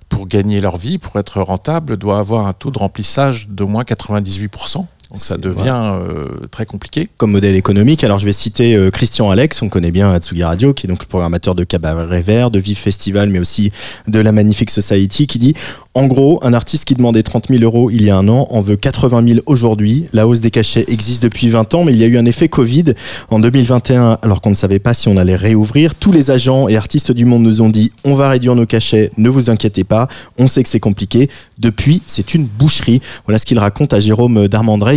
[0.10, 3.84] pour gagner leur vie, pour être rentable, doit avoir un taux de remplissage d'au moins
[3.84, 4.86] 98%.
[5.12, 7.10] Donc ça devient euh, très compliqué.
[7.18, 8.04] comme modèle économique.
[8.04, 10.90] Alors je vais citer euh, Christian Alex, on connaît bien à Tsugi Radio, qui est
[10.90, 13.72] donc le programmateur de Cabaret Vert, de Vive Festival, mais aussi
[14.08, 15.56] de la Magnifique Society, qui dit
[15.96, 18.62] en gros, un artiste qui demandait 30 000 euros il y a un an en
[18.62, 20.06] veut 80 000 aujourd'hui.
[20.14, 22.48] La hausse des cachets existe depuis 20 ans, mais il y a eu un effet
[22.48, 22.94] Covid
[23.30, 25.96] en 2021, alors qu'on ne savait pas si on allait réouvrir.
[25.96, 29.12] Tous les agents et artistes du monde nous ont dit on va réduire nos cachets,
[29.18, 30.08] ne vous inquiétez pas,
[30.38, 31.28] on sait que c'est compliqué.
[31.58, 33.02] Depuis, c'est une boucherie.
[33.26, 34.48] Voilà ce qu'il raconte à Jérôme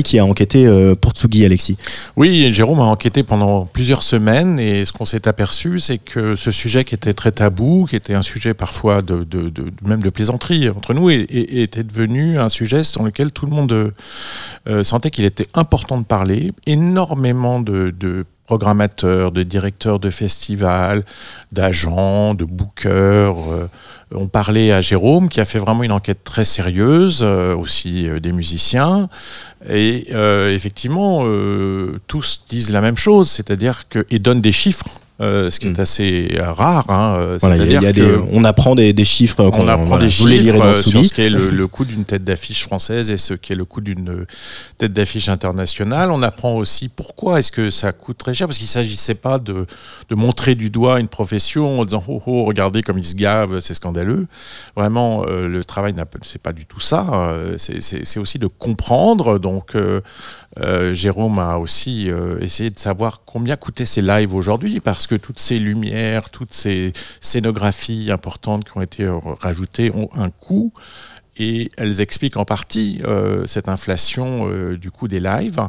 [0.02, 1.76] Qui a enquêté euh, pour Tsugi, Alexis.
[2.16, 6.50] Oui, Jérôme a enquêté pendant plusieurs semaines et ce qu'on s'est aperçu, c'est que ce
[6.50, 9.26] sujet qui était très tabou, qui était un sujet parfois de,
[9.84, 13.92] même de plaisanterie entre nous, était devenu un sujet sur lequel tout le monde
[14.68, 16.52] euh, sentait qu'il était important de parler.
[16.66, 21.04] Énormément de, de programmateurs, de directeurs de festivals,
[21.52, 23.68] d'agents, de bookers euh,
[24.14, 28.20] ont parlé à Jérôme, qui a fait vraiment une enquête très sérieuse, euh, aussi euh,
[28.20, 29.08] des musiciens.
[29.70, 30.12] Et
[30.50, 31.24] effectivement,
[32.08, 34.86] tous disent la même chose, c'est-à-dire que et donnent des chiffres,
[35.20, 36.90] euh, ce qui est assez euh, rare.
[36.90, 38.92] Hein, euh, Voilà, il y a- il y a c'est-à-dire des- que on apprend des,
[38.92, 39.50] des chiffres.
[39.50, 41.50] qu'on- on apprend voilà, des vous les lirez chiffres dans euh, sur ce qu'est le,
[41.50, 44.26] le coût d'une tête d'affiche française et ce qu'est le coût d'une euh,
[44.78, 46.10] tête d'affiche internationale.
[46.10, 49.38] On apprend aussi pourquoi est-ce que ça coûte très cher, parce qu'il ne s'agissait pas
[49.38, 49.66] de,
[50.08, 53.60] de montrer du doigt une profession en disant oh, oh regardez comme ils se gavent,
[53.60, 54.26] c'est scandaleux.
[54.76, 57.06] Vraiment, euh, le travail pas- c'est pas du tout ça.
[57.12, 59.38] euh, c'est- aussi de comprendre.
[59.38, 60.00] Donc, euh,
[60.60, 65.14] euh, Jérôme a aussi euh, essayé de savoir combien coûtaient ces lives aujourd'hui, parce que
[65.14, 70.72] toutes ces lumières, toutes ces scénographies importantes qui ont été euh, rajoutées ont un coût.
[71.38, 75.60] Et elles expliquent en partie euh, cette inflation euh, du coût des lives.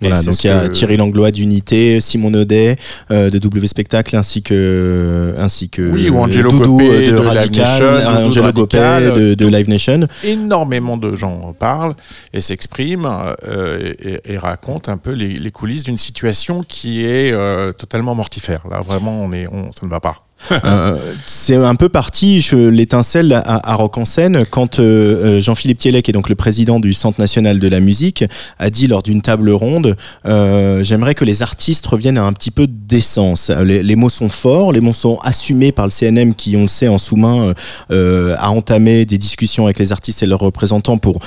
[0.00, 2.76] Voilà, donc il y a que- Thierry Langlois d'Unité, Simon Audet
[3.10, 7.06] euh, de W Spectacle ainsi que ainsi que Oui, ou Angelo Doudou Gopé euh, de,
[7.10, 10.08] de Live Radical, Nation, euh, Angelo Radical, de, de Live Nation.
[10.24, 11.94] énormément de gens en parlent
[12.32, 17.32] et s'expriment euh, et, et racontent un peu les, les coulisses d'une situation qui est
[17.32, 18.62] euh, totalement mortifère.
[18.70, 20.24] Là, vraiment, on est, on, ça ne va pas.
[20.64, 26.04] Euh, c'est un peu parti l'étincelle à, Rock en scène quand euh, euh, Jean-Philippe Thielec,
[26.04, 28.24] qui est donc le président du Centre national de la musique,
[28.58, 32.66] a dit lors d'une table ronde j'aimerais que les artistes reviennent à un petit peu
[32.66, 33.50] d'essence.
[33.50, 36.68] Les, les mots sont forts, les mots sont assumés par le CNM qui, on le
[36.68, 37.54] sait, en sous-main
[37.90, 41.20] a entamé des discussions avec les artistes et leurs représentants pour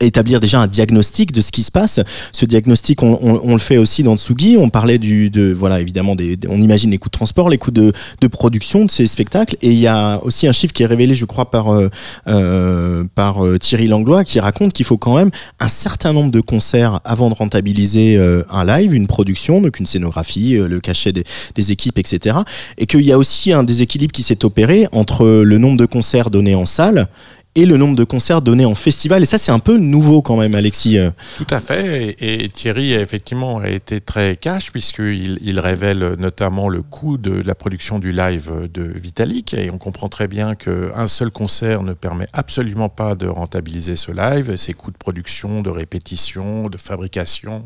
[0.00, 2.00] établir déjà un diagnostic de ce qui se passe.
[2.32, 4.56] Ce diagnostic, on, on- on le fait aussi dans Tsugi.
[4.58, 7.70] On parlait du, de, voilà, évidemment, des, on imagine les coûts de transport, les coûts
[7.70, 9.56] de, de production de ces spectacles.
[9.62, 11.88] Et il y a aussi un chiffre qui est révélé, je crois, par, euh,
[12.28, 16.40] euh, par euh, Thierry Langlois, qui raconte qu'il faut quand même un certain nombre de
[16.40, 21.12] concerts avant de rentabiliser euh, un live, une production, donc une scénographie, euh, le cachet
[21.12, 22.38] des, des équipes, etc.
[22.78, 26.30] Et qu'il y a aussi un déséquilibre qui s'est opéré entre le nombre de concerts
[26.30, 27.08] donnés en salle
[27.56, 29.22] et le nombre de concerts donnés en festival.
[29.22, 30.98] Et ça, c'est un peu nouveau quand même, Alexis.
[30.98, 32.16] Euh, Tout à fait.
[32.20, 37.54] Et, Thierry effectivement a été très cash puisqu'il il révèle notamment le coût de la
[37.54, 39.54] production du live de Vitalik.
[39.54, 44.12] Et on comprend très bien qu'un seul concert ne permet absolument pas de rentabiliser ce
[44.12, 44.56] live.
[44.56, 47.64] Ses coûts de production, de répétition, de fabrication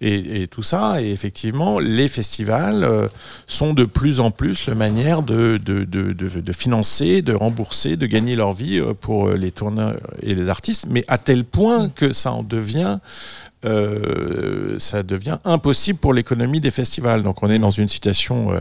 [0.00, 1.02] et, tout ça.
[1.02, 3.08] Et effectivement, les festivals euh,
[3.46, 5.58] sont de plus en plus la manière de
[6.52, 11.04] financer, de rembourser, de gagner leur vie euh, pour les tourneurs et les artistes, mais
[11.08, 12.98] à tel point que ça en devient
[13.66, 17.22] euh, ça devient impossible pour l'économie des festivals.
[17.22, 18.60] Donc on est dans une situation euh, euh,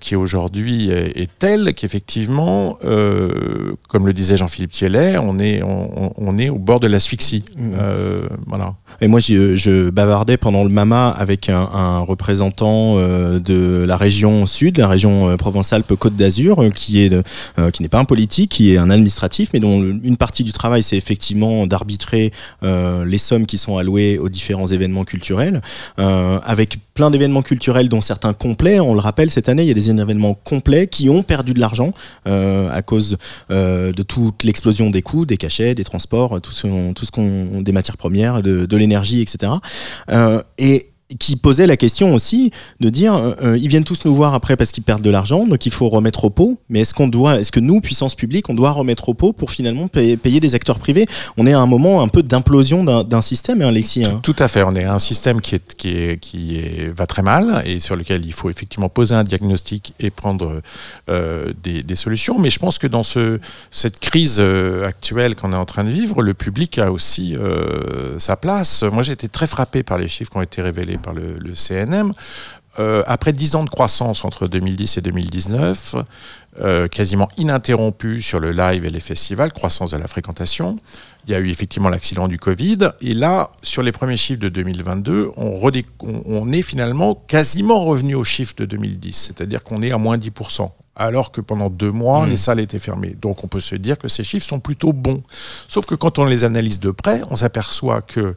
[0.00, 6.12] qui aujourd'hui est, est telle qu'effectivement, euh, comme le disait Jean-Philippe Thielet, on est, on,
[6.16, 7.44] on est au bord de l'asphyxie.
[7.58, 8.74] Euh, voilà.
[9.00, 14.46] Et moi, je bavardais pendant le MAMA avec un, un représentant euh, de la région
[14.46, 18.50] sud, la région euh, Provence-Alpes-Côte d'Azur, euh, qui est euh, qui n'est pas un politique,
[18.50, 23.18] qui est un administratif, mais dont une partie du travail, c'est effectivement d'arbitrer euh, les
[23.18, 25.62] sommes qui sont allouées aux différents événements culturels,
[25.98, 28.80] euh, avec plein d'événements culturels dont certains complets.
[28.80, 31.60] On le rappelle, cette année, il y a des événements complets qui ont perdu de
[31.60, 31.92] l'argent
[32.26, 33.18] euh, à cause
[33.50, 37.96] euh, de toute l'explosion des coûts, des cachets, des transports, tout ce, qu'on, des matières
[37.96, 39.52] premières, de, l'énergie, etc.
[40.58, 40.88] Et
[41.18, 42.50] qui posait la question aussi
[42.80, 45.46] de dire euh, euh, ils viennent tous nous voir après parce qu'ils perdent de l'argent
[45.46, 48.50] donc il faut remettre au pot mais est-ce qu'on doit est-ce que nous puissance publique
[48.50, 51.06] on doit remettre au pot pour finalement payer, des acteurs privés?
[51.38, 54.20] On est à un moment un peu d'implosion d'un, système hein, Alexis hein.
[54.22, 54.62] Tout à fait.
[54.62, 57.78] On est à un système qui, est, qui, est, qui est, va très mal et
[57.78, 60.60] sur lequel il faut effectivement poser un diagnostic et prendre
[61.08, 62.38] euh, des, solutions.
[62.38, 63.40] Mais je pense que dans ce,
[63.70, 67.34] cette crise actuelle qu'on est en train de vivre, le public a aussi
[68.18, 68.82] sa place.
[68.84, 72.12] Moi, j'ai été très frappé par les chiffres qui ont été révélés par le, CNM.
[72.78, 75.96] Euh, après 10 ans de croissance entre 2010 et 2019,
[76.60, 80.76] euh, quasiment ininterrompue sur le live et les festivals, croissance de la fréquentation,
[81.26, 82.78] il y a eu effectivement l'accident du Covid.
[83.00, 88.54] Et là, sur les premiers chiffres de 2022, on, est finalement quasiment revenu aux chiffres
[88.56, 90.70] de 2010, c'est-à-dire qu'on est à moins 10%.
[90.96, 93.14] Alors que pendant deux mois, les salles étaient fermées.
[93.20, 95.22] Donc on peut se dire que ces chiffres sont plutôt bons.
[95.68, 98.34] Sauf que quand on les analyse de près, on s'aperçoit que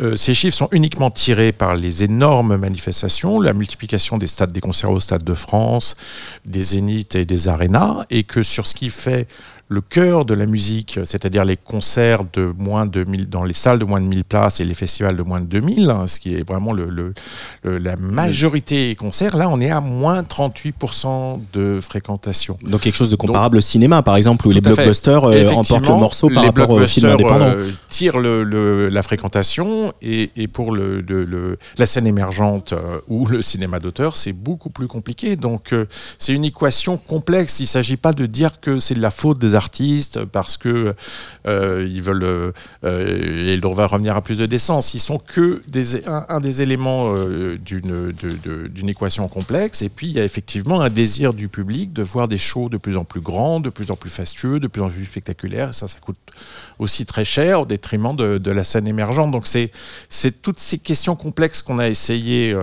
[0.00, 4.60] euh, ces chiffres sont uniquement tirés par les énormes manifestations, la multiplication des stades des
[4.60, 5.96] concerts au Stade de France,
[6.44, 9.28] des zéniths et des arénas, et que sur ce qui fait
[9.70, 13.78] le cœur de la musique, c'est-à-dire les concerts de moins de 1000, dans les salles
[13.78, 16.34] de moins de 1000 places et les festivals de moins de 2000, hein, ce qui
[16.34, 17.12] est vraiment le, le-
[17.64, 22.58] le- la majorité des concerts, là on est à moins 38% de fréquentation.
[22.62, 25.88] donc quelque chose de comparable au cinéma par exemple où les blockbusters euh, Effectivement, emportent
[25.94, 30.74] le morceau par rapport au film blockbusters, indépendant euh, tirent la fréquentation et, et pour
[30.76, 35.36] la scène émergente euh, ou le cinéma d'auteur, c'est beaucoup plus compliqué.
[35.36, 35.86] Donc euh,
[36.18, 37.60] c'est une équation complexe.
[37.60, 40.94] Il ne s'agit pas de dire que c'est de la faute des artistes parce que
[41.46, 42.52] euh, ils veulent euh,
[42.84, 44.94] euh, ils doivent revenir à plus de décence.
[44.94, 45.60] Ils sont que
[46.06, 49.82] un, des éléments euh, d'une d'une équation complexe.
[49.82, 52.78] Et puis il y a effectivement un désir du public de voir des shows de
[52.78, 55.70] plus en plus grands, de plus en plus fastueux, de plus en plus spectaculaires.
[55.70, 56.16] Et ça, ça coûte
[56.78, 59.30] aussi très cher au détriment de, de la scène émergente.
[59.32, 59.70] Donc c'est
[60.08, 62.56] c'est toutes ces questions complexes qu'on a essayé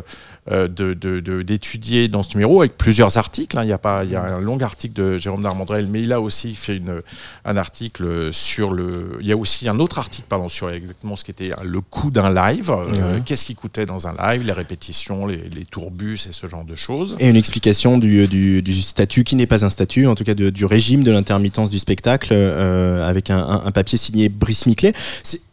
[0.51, 3.57] euh, de- de- de- d'étudier dans ce numéro avec plusieurs articles.
[3.57, 3.63] hein.
[3.63, 6.13] Il y a pas il y a un long article de Jérôme Darmandrel, mais il
[6.13, 7.01] a aussi fait une,
[7.45, 9.17] un article sur le.
[9.21, 12.11] Il y a aussi un autre article pardon sur exactement ce qui était le coût
[12.11, 12.69] d'un live.
[12.71, 13.19] Euh.
[13.25, 16.75] Qu'est-ce qui coûtait dans un live, les répétitions, les, les tourbus et ce genre de
[16.75, 17.15] choses.
[17.19, 20.35] Et une explication du, du, du statut qui n'est pas un statut, en tout cas
[20.35, 24.65] de- du régime de l'intermittence du spectacle, euh, avec un, un- un papier signé Brice
[24.67, 24.93] Miclet.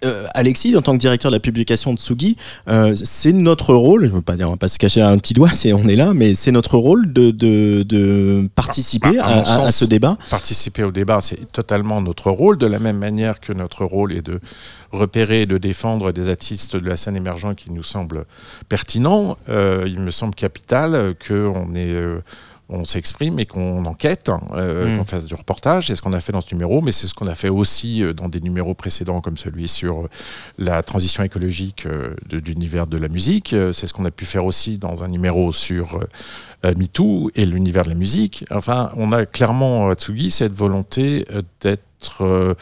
[0.05, 2.37] Euh, Alexis, en tant que directeur de la publication de Tsugi,
[2.95, 5.51] c'est notre rôle, je veux pas dire, on va pas se cacher un petit doigt,
[5.53, 9.85] c'est on est là, mais c'est notre rôle de, de, de participer Bah, à ce
[9.85, 10.19] débat.
[10.29, 14.23] participer au débat, c'est totalement notre rôle, de la même manière que notre rôle est
[14.23, 14.41] de
[14.91, 18.25] repérer et de défendre des artistes de la scène émergente qui nous semblent
[18.69, 19.37] pertinents.
[19.49, 21.95] Euh, il me semble capital qu'on est...
[22.73, 24.99] on s'exprime et qu'on enquête, hein, euh, Mm.
[24.99, 25.87] qu'on fasse du reportage.
[25.89, 28.03] C'est ce qu'on a fait dans ce numéro, mais c'est ce qu'on a fait aussi
[28.03, 30.09] euh, dans des numéros précédents, comme celui sur euh,
[30.59, 33.55] la transition écologique de, de l'univers de la musique.
[33.73, 36.01] C'est ce qu'on a pu faire aussi dans un numéro sur
[36.65, 38.45] euh, MeToo et l'univers de la musique.
[38.51, 41.27] Enfin, on a clairement Tsugi cette volonté
[41.61, 42.57] d'être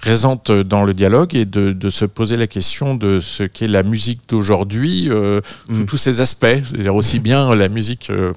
[0.00, 3.82] présente dans le dialogue et de, de se poser la question de ce qu'est la
[3.82, 5.86] musique d'aujourd'hui euh, sous Mm.
[5.86, 8.32] tous ses aspects, c'est-à-dire aussi bien la musique, euh,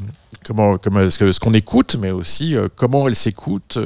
[0.45, 3.77] comment, comment ce qu'on écoute, mais aussi euh, comment elle s'écoute.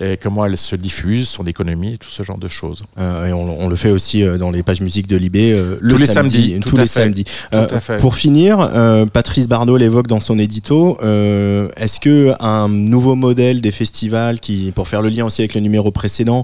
[0.00, 2.82] Et comment elle se diffuse, son économie, tout ce genre de choses.
[2.98, 5.78] Euh, et on, on le fait aussi euh, dans les pages musique de Libé euh,
[5.80, 6.88] le Tous les samedi, samedis, tous les fait.
[6.88, 7.24] samedis.
[7.52, 7.68] Euh.
[7.98, 8.70] Pour finir,
[9.12, 10.98] Patrice Bardot l'évoque dans son édito.
[11.04, 15.54] euh, Est-ce que un nouveau modèle des festivals, qui, pour faire le lien aussi avec
[15.54, 16.42] le numéro précédent,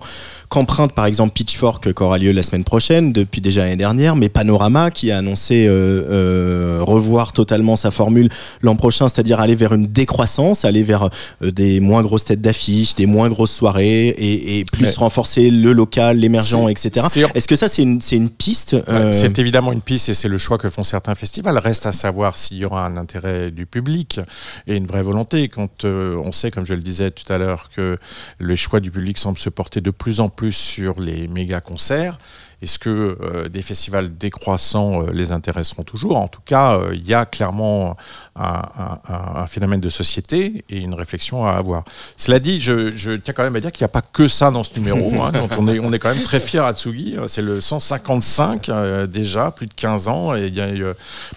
[0.51, 4.28] qu'emprunte par exemple Pitchfork, qui aura lieu la semaine prochaine, depuis déjà l'année dernière, mais
[4.28, 8.28] Panorama qui a annoncé euh, euh, revoir totalement sa formule
[8.61, 11.09] l'an prochain, c'est-à-dire aller vers une décroissance, aller vers
[11.42, 14.92] euh, des moins grosses têtes d'affiche, des moins grosses soirées et, et plus Ouais.
[14.96, 17.07] renforcer le local, l'émergent, C'est- etc.
[17.09, 20.09] c'est- Est-ce que ça c'est une, c'est une piste Ouais, euh, C'est évidemment une piste
[20.09, 21.57] et c'est le choix que font certains festivals.
[21.59, 24.18] Reste à savoir s'il y aura un intérêt du public
[24.66, 25.48] et une vraie volonté.
[25.48, 27.98] Quand euh, on sait, comme je le disais tout à l'heure, que
[28.38, 32.18] le choix du public semble se porter de plus en plus sur les méga concerts.
[32.62, 36.18] Est-ce que euh, des festivals décroissants euh, les intéresseront toujours?
[36.18, 37.97] En tout cas, euh, il y a clairement
[38.36, 41.84] un, un- un- un phénomène de société et une réflexion à avoir.
[42.18, 44.51] Cela dit, je, je tiens quand même à dire qu'il n'y a pas que ça
[44.51, 45.11] dans ce numéro.
[45.22, 45.32] hein.
[45.32, 47.16] Donc on, est, on est quand même très fiers à Tsugi.
[47.28, 50.36] C'est le 155 euh, déjà, plus de 15 ans.
[50.36, 50.84] Et il y a eu,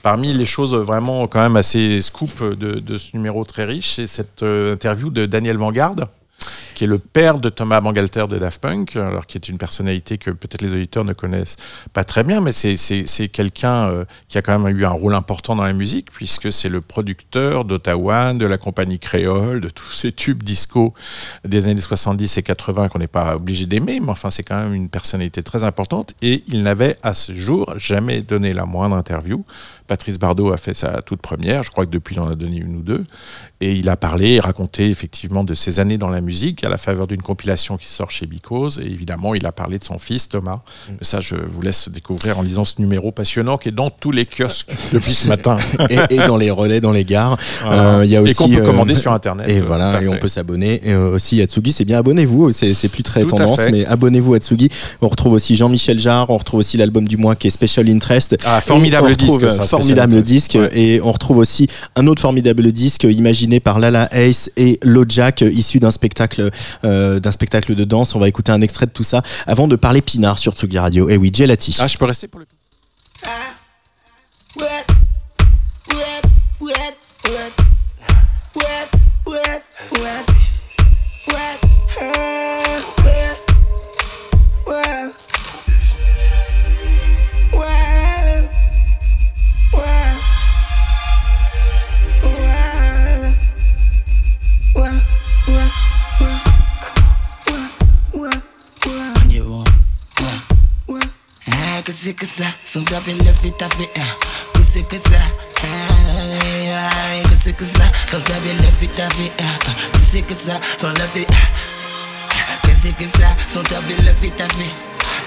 [0.01, 4.07] parmi les choses vraiment quand même assez scoop de, de ce numéro très riche, c'est
[4.07, 5.95] cette interview de Daniel Vanguard
[6.73, 10.17] qui est le père de Thomas Bangalter de Daft Punk, alors qui est une personnalité
[10.17, 11.57] que peut-être les auditeurs ne connaissent
[11.93, 15.55] pas très bien, mais c'est- quelqu'un euh, qui a quand même eu un rôle important
[15.55, 20.11] dans la musique, puisque c'est le producteur d'Ottawa, de la compagnie créole, de tous ces
[20.11, 20.93] tubes disco
[21.45, 24.73] des années 70 et 80 qu'on n'est pas obligé d'aimer, mais enfin c'est quand même
[24.73, 29.45] une personnalité très importante, et il n'avait à ce jour jamais donné la moindre interview.
[29.87, 32.57] Patrice Bardot a fait sa toute première, je crois que depuis il en a donné
[32.57, 33.03] une ou deux,
[33.61, 36.77] et il a parlé et raconté effectivement de ses années dans la musique à la
[36.77, 38.79] faveur d'une compilation qui sort chez Because.
[38.83, 40.59] Et évidemment, il a parlé de son fils Thomas.
[40.89, 44.11] Mais ça, je vous laisse découvrir en lisant ce numéro passionnant qui est dans tous
[44.11, 45.57] les kiosques depuis ce matin.
[45.89, 47.37] et, et dans les relais, dans les gares.
[47.61, 47.99] Voilà.
[47.99, 50.01] Euh, il y a Et aussi, qu'on peut euh, commander sur Internet, Et euh, voilà,
[50.01, 50.81] et on peut s'abonner.
[50.83, 52.51] Et euh, aussi à Tsugi, c'est bien abonnez-vous.
[52.51, 54.69] C'est c'est plus très Tout tendance, mais abonnez-vous à Tsugi.
[55.01, 56.29] On retrouve aussi Jean-Michel Jarre.
[56.29, 58.35] On retrouve aussi l'album du mois qui est Special Interest.
[58.45, 60.55] Ah, Et formidable disque, ça, euh, formidable disque.
[60.55, 60.69] Ouais.
[60.73, 65.51] Et on retrouve aussi un autre formidable disque imaginé par Lala Ace et Lojack, euh,
[65.51, 66.51] issu d'un spectacle,
[66.85, 68.15] euh, d'un spectacle de danse.
[68.15, 71.09] On va écouter un extrait de tout ça avant de parler Pinard sur Tsugi Radio.
[71.09, 71.77] Et oui, Gelati.
[71.79, 72.45] Ah, je peux rester pour le
[74.59, 74.92] wet,
[102.03, 104.59] c'est que ça, son top et le fit à fait un.
[104.59, 105.21] Que c'est que ça,
[107.23, 109.57] que c'est que ça, son top et le fit à fait un.
[109.93, 111.25] Que c'est que ça, son le fit.
[112.63, 114.73] Que c'est que ça, son top et le fit à fait.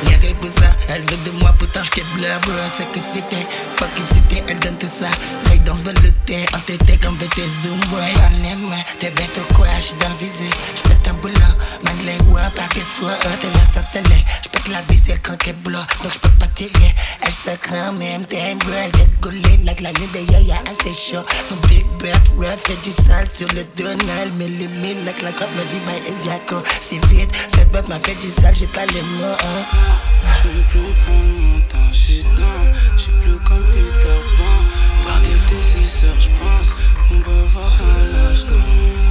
[0.05, 2.53] Y'a que pour ça, elle veut de moi, pourtant j'qu'ai bleu, bro.
[2.77, 3.47] C'est que c'était,
[3.77, 5.07] fuck c'était, elle donne tout ça.
[5.47, 8.03] Ray danse belle le thé, entêté comme VT Zoom, boy.
[8.51, 10.51] Aime, ouais, t'es bête ou quoi, j'suis dans le visé.
[10.77, 11.36] J'pète un boulot,
[12.07, 14.25] les ouais, par des fois, euh, t'es là, ça c'est laid.
[14.45, 16.95] J'pète la vis, elle quand qu'elle bloque, donc j'peux pas tirer.
[17.21, 18.71] Elle se craint, même t'aimes, bro.
[18.73, 21.25] Elle décolle, like la lune de yaya, assez chaud.
[21.45, 24.33] Son big bird, rough, fait du sale sur le Donald.
[24.37, 26.63] Mais les mille, la cop me dit, bye, Esiaco.
[26.81, 29.65] C'est vite, cette boîte m'a fait du sale, j'ai pas les mots, hein.
[30.43, 35.09] Je veux plus prendre mon temps, j'suis dans, j'suis plus comme Peter Pan.
[35.09, 36.75] Par des déciseurs, j'pense
[37.09, 39.06] qu'on peut voir un instant.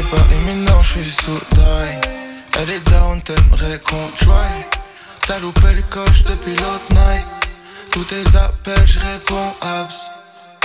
[0.00, 2.00] Pas imminent, j'suis sous taille.
[2.58, 4.66] Elle est down, t'aimerais qu'on try.
[5.26, 7.24] T'as loupé le coche depuis l'autre night.
[7.90, 10.10] Tous tes appels, j'réponds abs.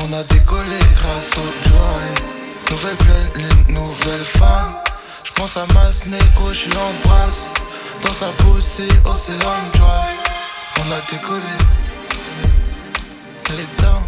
[0.01, 2.71] On a décollé grâce au joy.
[2.71, 4.75] Nouvelle pleine lune, nouvelle femme.
[5.23, 7.53] J'pense à ma négro, l'embrasse.
[8.03, 9.37] Dans sa pussy, océan
[9.73, 10.19] drive.
[10.79, 11.57] On a décollé.
[13.49, 14.03] Elle est down.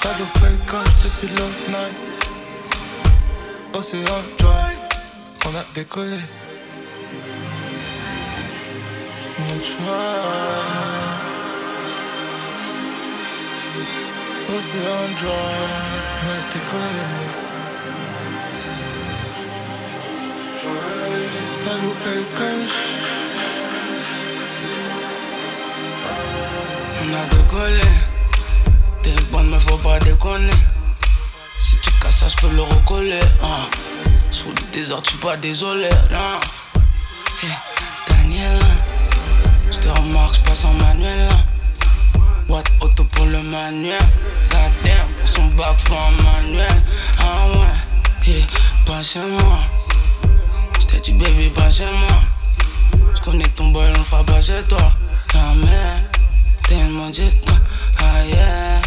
[0.00, 2.13] T'as loupé le coche depuis l'autre night.
[3.76, 4.78] Océan Drive,
[5.46, 6.18] on a décollé.
[9.36, 9.84] Mon drive.
[14.56, 17.06] Océan Drive, on a décollé.
[21.64, 22.80] T'as loupé le coche.
[27.02, 27.90] On a décollé.
[29.02, 30.73] T'es bonne, mais faut pas déconner.
[32.24, 33.20] Tu ça, j'peux le recoller.
[33.42, 33.68] hein.
[34.30, 36.40] Sous le désordre, je suis pas désolé, non.
[37.42, 37.50] Hey,
[38.08, 38.58] Daniel,
[39.70, 41.28] je te remarque, je passe en manuel.
[41.30, 42.20] hein.
[42.48, 43.98] What auto pour le manuel?
[44.50, 46.82] Goddamn, pour son bac, faut un manuel.
[47.18, 48.46] Ah ouais, yeah,
[48.86, 49.58] pas chez moi.
[50.80, 52.22] J't'ai dit, baby, pas chez moi.
[53.14, 54.90] J'connais ton boy, on fera pas chez toi.
[55.32, 56.02] Jamais,
[56.66, 57.50] t'es une maudite.
[57.98, 58.80] Ah yeah,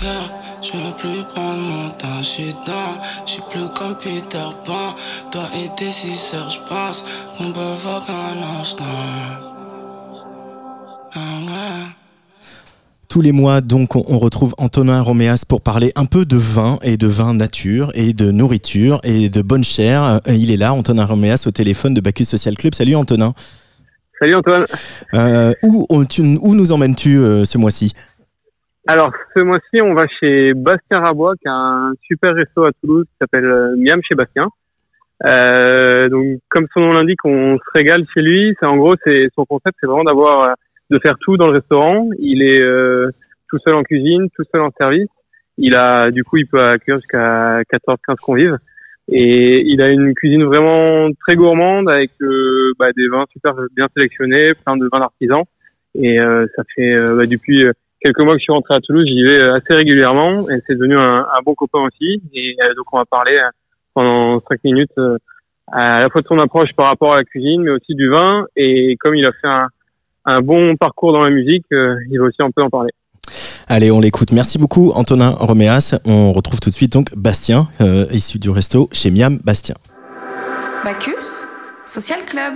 [0.00, 0.30] girl,
[0.62, 2.22] je veux plus prendre mon temps.
[2.22, 4.94] J'suis dans, j'suis plus comme Peter Pan.
[5.30, 7.04] Toi et tes six sœurs, j'pense
[7.36, 8.84] qu'on peut voir qu'un instant.
[11.14, 11.86] Ah ouais.
[13.08, 16.98] Tous les mois, donc, on retrouve Antonin Roméas pour parler un peu de vin et
[16.98, 20.02] de vin nature et de nourriture et de bonne chair.
[20.02, 22.74] Euh, Il est là, Antonin Roméas, au téléphone de Bacchus Social Club.
[22.74, 23.32] Salut Antonin.
[24.18, 24.64] Salut Antoine.
[25.14, 27.92] Euh, où nous emmènes-tu euh, ce mois-ci?
[28.90, 33.04] Alors, ce mois-ci, on va chez Bastien Rabois, qui a un super resto à Toulouse
[33.04, 34.48] qui s'appelle euh, Miam chez Bastien.
[35.26, 38.56] Euh, donc, comme son nom l'indique, on se régale chez lui.
[38.58, 40.52] C'est en gros, c'est son concept, c'est vraiment d'avoir, euh,
[40.88, 42.08] de faire tout dans le restaurant.
[42.18, 43.10] Il est euh,
[43.50, 45.10] tout seul en cuisine, tout seul en service.
[45.58, 48.56] Il a, du coup, il peut accueillir jusqu'à 14-15 convives.
[49.08, 53.88] Et il a une cuisine vraiment très gourmande avec euh, bah, des vins super bien
[53.94, 55.44] sélectionnés, plein de vins d'artisans.
[55.94, 57.66] Et euh, ça fait bah, depuis
[58.00, 60.74] quelques mois que je suis rentré à Toulouse, j'y vais euh, assez régulièrement et c'est
[60.74, 62.22] devenu un, un bon copain aussi.
[62.32, 63.48] Et euh, donc on va parler euh,
[63.94, 65.16] pendant cinq minutes euh,
[65.72, 68.46] à la fois de son approche par rapport à la cuisine, mais aussi du vin.
[68.56, 69.68] Et comme il a fait un,
[70.24, 72.90] un bon parcours dans la musique, euh, il va aussi un peu en parler.
[73.70, 74.32] Allez, on l'écoute.
[74.32, 76.00] Merci beaucoup Antonin Roméas.
[76.06, 79.74] On retrouve tout de suite donc Bastien, euh, issu du resto chez Miam Bastien.
[80.84, 81.44] Bacchus
[81.84, 82.54] Social Club.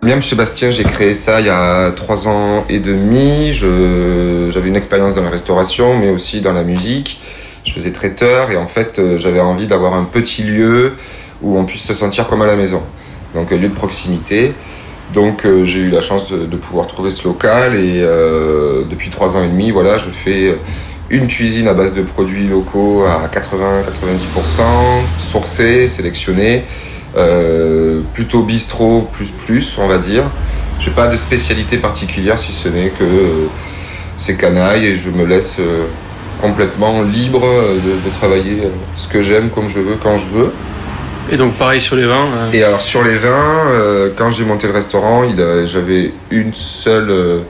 [0.00, 3.52] Miam chez Bastien, j'ai créé ça il y a trois ans et demi.
[3.52, 7.20] J'avais une expérience dans la restauration, mais aussi dans la musique.
[7.64, 10.94] Je faisais traiteur et en fait, euh, j'avais envie d'avoir un petit lieu
[11.42, 12.80] où on puisse se sentir comme à la maison.
[13.34, 14.54] Donc, un lieu de proximité.
[15.12, 19.10] Donc, euh, j'ai eu la chance de, de pouvoir trouver ce local et euh, depuis
[19.10, 20.56] trois ans et demi, voilà, je fais
[21.10, 24.62] une cuisine à base de produits locaux à 80-90%,
[25.18, 26.64] sourcés, sélectionnés.
[27.16, 30.24] Euh, plutôt bistrot plus plus on va dire
[30.78, 33.46] j'ai pas de spécialité particulière si ce n'est que euh,
[34.18, 35.86] c'est canaille et je me laisse euh,
[36.42, 40.52] complètement libre de, de travailler ce que j'aime comme je veux quand je veux
[41.30, 42.26] Et donc pareil sur les vins.
[42.26, 45.24] euh, et alors sur les vins, euh, quand j'ai monté le restaurant,
[45.66, 47.40] j'avais une seule, euh,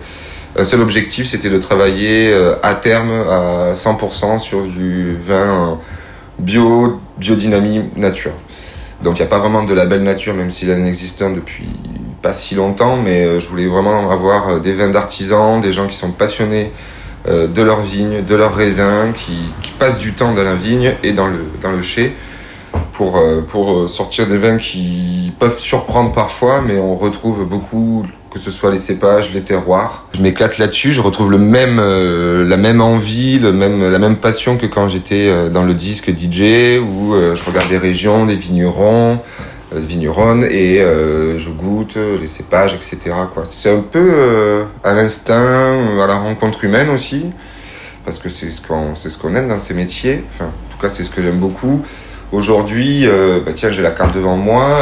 [0.56, 5.78] un seul objectif, c'était de travailler à terme à 100% sur du vin
[6.38, 8.32] bio, biodynamie nature.
[9.02, 11.68] Donc il n'y a pas vraiment de label nature, même s'il en existe depuis
[12.20, 15.86] pas si longtemps, mais euh, je voulais vraiment avoir euh, des vins d'artisans, des gens
[15.86, 16.72] qui sont passionnés
[17.28, 20.94] euh, de leur vigne, de leurs raisins, qui, qui passent du temps dans la vigne
[21.04, 22.14] et dans le, dans le chai
[22.92, 28.50] pour, pour sortir des vins qui peuvent surprendre parfois, mais on retrouve beaucoup, que ce
[28.50, 30.06] soit les cépages, les terroirs.
[30.14, 34.16] Je m'éclate là-dessus, je retrouve le même, euh, la même envie, le même, la même
[34.16, 38.26] passion que quand j'étais euh, dans le disque DJ, où euh, je regarde des régions,
[38.26, 39.20] des vignerons,
[39.74, 42.98] des vigneronnes, et je goûte les cépages, etc.
[43.44, 47.26] C'est un peu à l'instinct, à la rencontre humaine aussi,
[48.06, 50.24] parce que c'est ce qu'on c'est ce qu'on aime dans ces métiers.
[50.34, 51.82] Enfin, en tout cas, c'est ce que j'aime beaucoup.
[52.32, 53.06] Aujourd'hui,
[53.44, 54.80] bah tiens, j'ai la carte devant moi.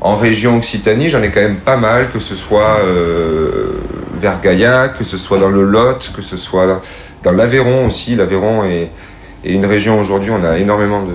[0.00, 3.80] En région Occitanie, j'en ai quand même pas mal, que ce soit euh,
[4.18, 6.82] vers Gaillac, que ce soit dans le Lot, que ce soit
[7.22, 8.16] dans l'Aveyron aussi.
[8.16, 8.90] L'Aveyron est,
[9.44, 11.12] est une région aujourd'hui, on a énormément de,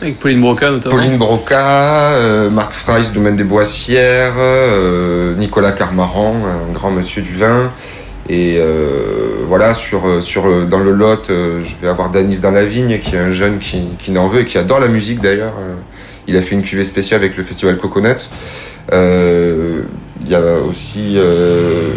[0.00, 0.94] Avec Pauline Broca notamment.
[0.94, 6.36] Pauline Broca, euh, Marc Freiss, domaine des Boissières, euh, Nicolas Carmaran,
[6.68, 7.72] un grand monsieur du vin.
[8.28, 12.64] Et euh, voilà, sur, euh, sur, dans le Lot, je vais avoir Danis dans la
[12.64, 15.54] vigne, qui est un jeune qui, qui n'en veut et qui adore la musique d'ailleurs.
[16.28, 18.28] Il a fait une cuvée spéciale avec le festival Coconut.
[18.92, 19.82] Euh,
[20.22, 21.92] Il y a aussi euh,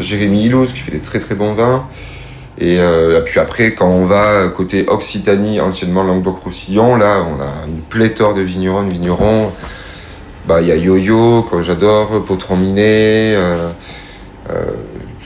[0.00, 1.84] Jérémy Hilouz qui fait des très très bons vins.
[2.58, 7.80] Et euh, puis après, quand on va côté Occitanie, anciennement Languedoc-Roussillon, là, on a une
[7.80, 9.50] pléthore de vignerons, vignerons.
[10.46, 13.36] Bah, il y a Yo-Yo, que j'adore, Potron Minet.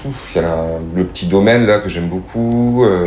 [0.06, 2.84] Euh, euh, il y a la- le petit domaine là que j'aime beaucoup.
[2.84, 3.04] euh.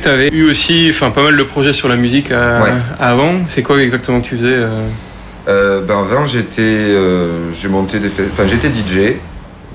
[0.00, 2.70] Tu avais eu aussi enfin, pas mal de projets sur la musique à- Ouais.
[2.98, 3.34] avant.
[3.48, 4.68] C'est quoi exactement que tu faisais euh?
[5.48, 9.16] Euh, ben avant j'étais euh, j'ai monté des fe- enfin j'étais DJ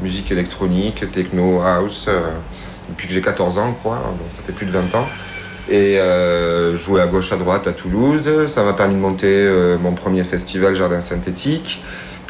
[0.03, 2.19] musique électronique techno house euh,
[2.89, 5.07] depuis que j'ai 14 ans quoi donc ça fait plus de 20 ans
[5.67, 9.77] et euh, jouer à gauche à droite à Toulouse ça m'a permis de monter euh,
[9.81, 11.81] mon premier festival jardin synthétique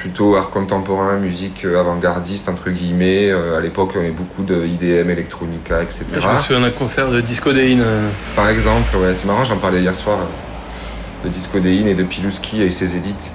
[0.04, 4.66] plutôt art contemporain musique euh, avant-gardiste entre guillemets Euh, à l'époque on avait beaucoup de
[4.66, 7.80] IDM electronica etc Je me souviens d'un concert de Disco Dane.
[7.80, 10.18] euh, par exemple, ouais, c'est marrant, j'en parlais hier soir
[11.24, 13.32] de Discodéine et de Pilouski et ses édits.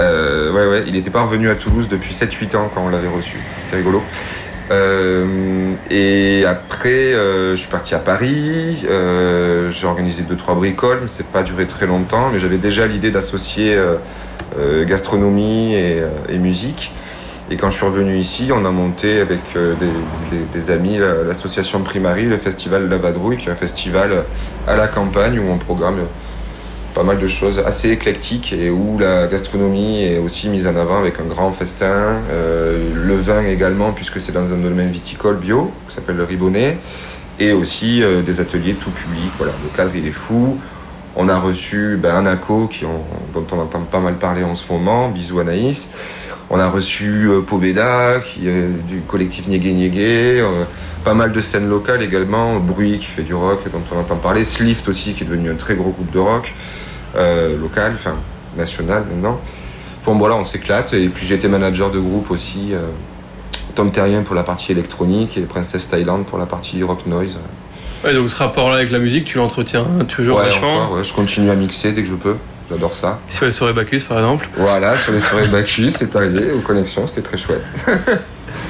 [0.00, 3.06] Euh, ouais, ouais, il n'était pas revenu à Toulouse depuis 7-8 ans quand on l'avait
[3.06, 3.38] reçu.
[3.60, 4.02] C'était rigolo.
[4.72, 8.82] Euh, et après, euh, je suis parti à Paris.
[8.82, 12.30] J'ai organisé deux trois bricoles, mais c'est pas duré très longtemps.
[12.32, 13.76] Mais j'avais déjà l'idée d'associer
[14.86, 16.92] gastronomie et, euh, et musique.
[17.50, 19.74] Et quand je suis revenu ici, on a monté avec euh,
[20.52, 24.24] des, amis la- l'association Primary, le festival La Vadrouille, qui est un festival
[24.66, 25.98] à la campagne où on programme
[26.94, 30.98] pas mal de choses assez éclectiques et où la gastronomie est aussi mise en avant
[31.00, 35.70] avec un grand festin, euh, le vin également puisque c'est dans un domaine viticole bio
[35.88, 36.78] qui s'appelle le Ribonnet
[37.40, 39.32] et aussi euh, des ateliers tout public.
[39.36, 40.56] Voilà, le cadre il est fou.
[41.16, 44.70] On a reçu ben, Anaco qui on- dont on entend pas mal parler en ce
[44.72, 45.08] moment.
[45.10, 45.92] Bisous Anaïs.
[46.50, 50.40] On a reçu euh, Pobeda qui du collectif Niégué Niégué.
[50.40, 50.64] euh,
[51.04, 52.56] pas mal de scènes locales également.
[52.58, 54.44] Bruit qui fait du rock dont on entend parler.
[54.44, 56.52] Slift aussi qui est devenu un très gros groupe de rock
[57.16, 58.16] euh, local, enfin
[58.56, 59.40] national maintenant.
[60.04, 60.92] Bon voilà, on s'éclate.
[60.94, 62.72] Et puis été manager de groupe aussi.
[63.74, 67.38] Tom Terrien pour la partie électronique et Princess Thailand pour la partie rock noise.
[68.04, 70.82] Ouais, donc ce rapport-là avec la musique, tu l'entretiens toujours ouais, vachement.
[70.84, 72.36] encore, ouais, je continue à mixer dès que je peux.
[72.70, 73.20] J'adore ça.
[73.28, 74.48] Sur les soirées Bacchus, par exemple.
[74.56, 77.64] Voilà, sur les soirées Bacchus, c'est arrivé, aux connexions, c'était très chouette.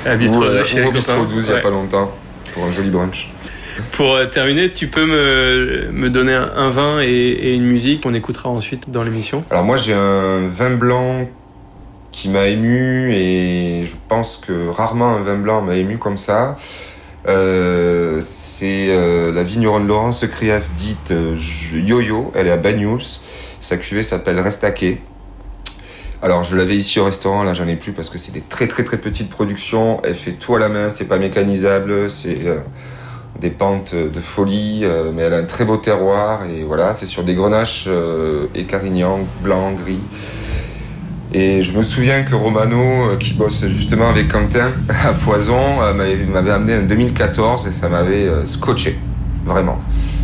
[0.06, 1.34] À Bistro Ou, 12 chez ou au Bistro copains.
[1.34, 2.12] 12 il n'y a pas longtemps,
[2.52, 3.30] pour un joli brunch.
[3.92, 8.02] Pour euh, terminer, tu peux me, me donner un, un vin et, et une musique
[8.02, 9.44] qu'on écoutera ensuite dans l'émission.
[9.50, 11.28] Alors moi j'ai un vin blanc
[12.12, 16.56] qui m'a ému et je pense que rarement un vin blanc m'a ému comme ça.
[17.26, 21.36] Euh, c'est euh, la vigneronne Laurence Krief dite euh,
[21.72, 23.20] Yo-Yo, elle est à Bagnous.
[23.60, 25.00] Sa cuvée s'appelle Restaquet.
[26.20, 28.66] Alors je l'avais ici au restaurant, là j'en ai plus parce que c'est des très
[28.66, 30.00] très très petites productions.
[30.04, 32.58] Elle fait tout à la main, c'est pas mécanisable, c'est euh,
[33.40, 37.24] des pentes de folie, mais elle a un très beau terroir et voilà, c'est sur
[37.24, 37.88] des grenaches
[38.54, 39.98] et carignan, blanc, gris.
[41.36, 44.70] Et je me souviens que Romano, euh, qui bosse justement avec Quentin
[45.04, 48.96] à Poison, euh, m'avait amené en 2014 et ça m'avait euh, scotché,
[49.44, 49.76] vraiment.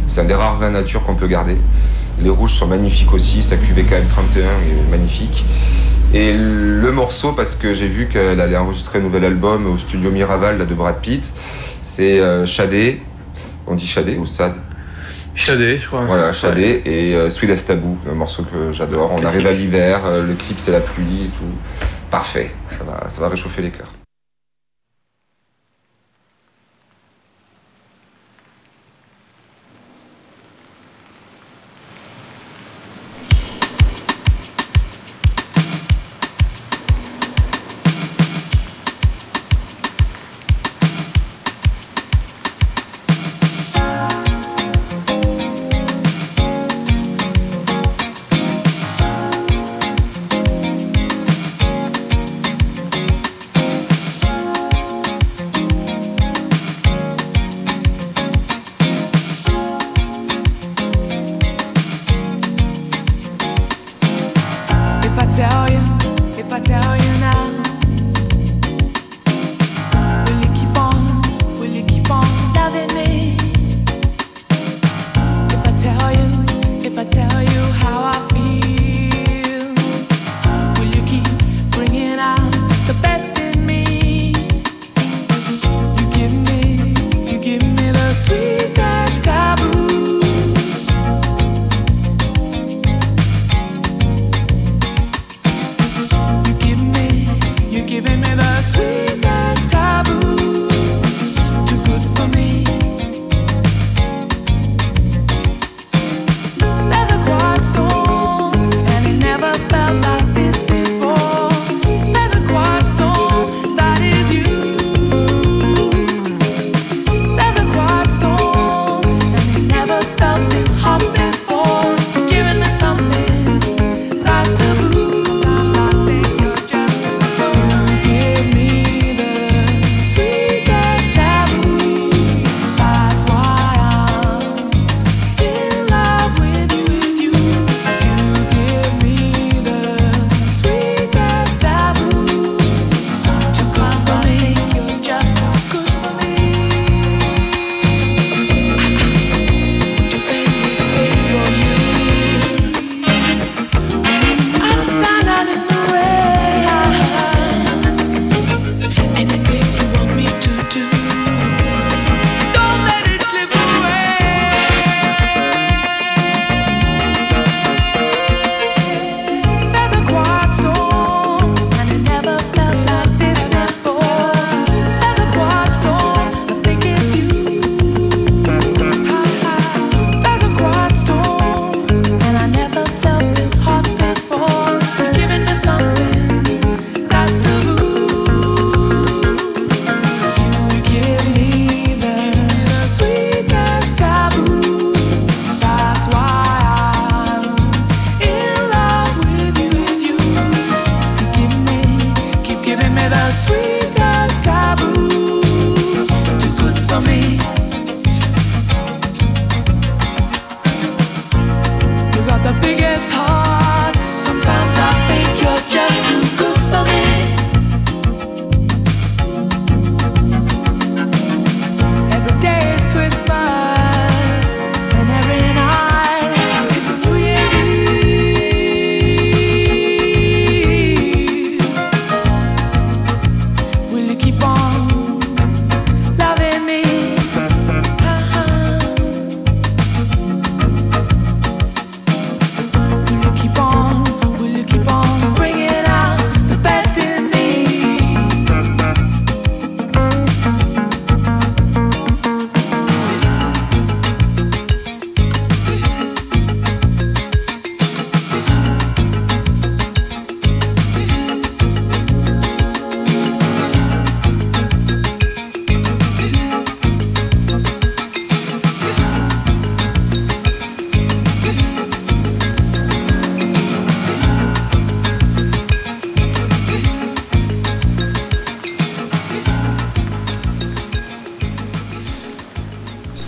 [0.07, 1.57] C'est un des rares vins nature qu'on peut garder.
[2.23, 5.45] Les rouges sont magnifiques aussi, sa cuvée quand même 31 est magnifique.
[6.15, 10.13] Et le morceau, parce que j'ai vu qu'elle allait enregistrer un nouvel album au studio
[10.13, 11.33] Miraval de Brad Pitt,
[11.83, 13.01] c'est Shadé.
[13.67, 14.55] On dit Shadé ou Sad?
[15.35, 16.03] Shadé, je crois.
[16.05, 19.13] Voilà, Shadé et euh, Sweet as Taboo, un morceau que j'adore.
[19.13, 19.37] On Classique.
[19.45, 21.87] arrive à l'hiver, euh, le clip c'est la pluie et tout.
[22.11, 23.89] Parfait, ça va, ça va réchauffer les cœurs.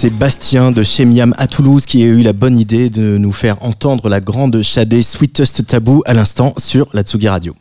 [0.03, 3.31] C'est Bastien de chez Miam à Toulouse qui a eu la bonne idée de nous
[3.31, 7.55] faire entendre la grande Shadé Sweetest Taboo à l'instant sur la Tsugi Radio.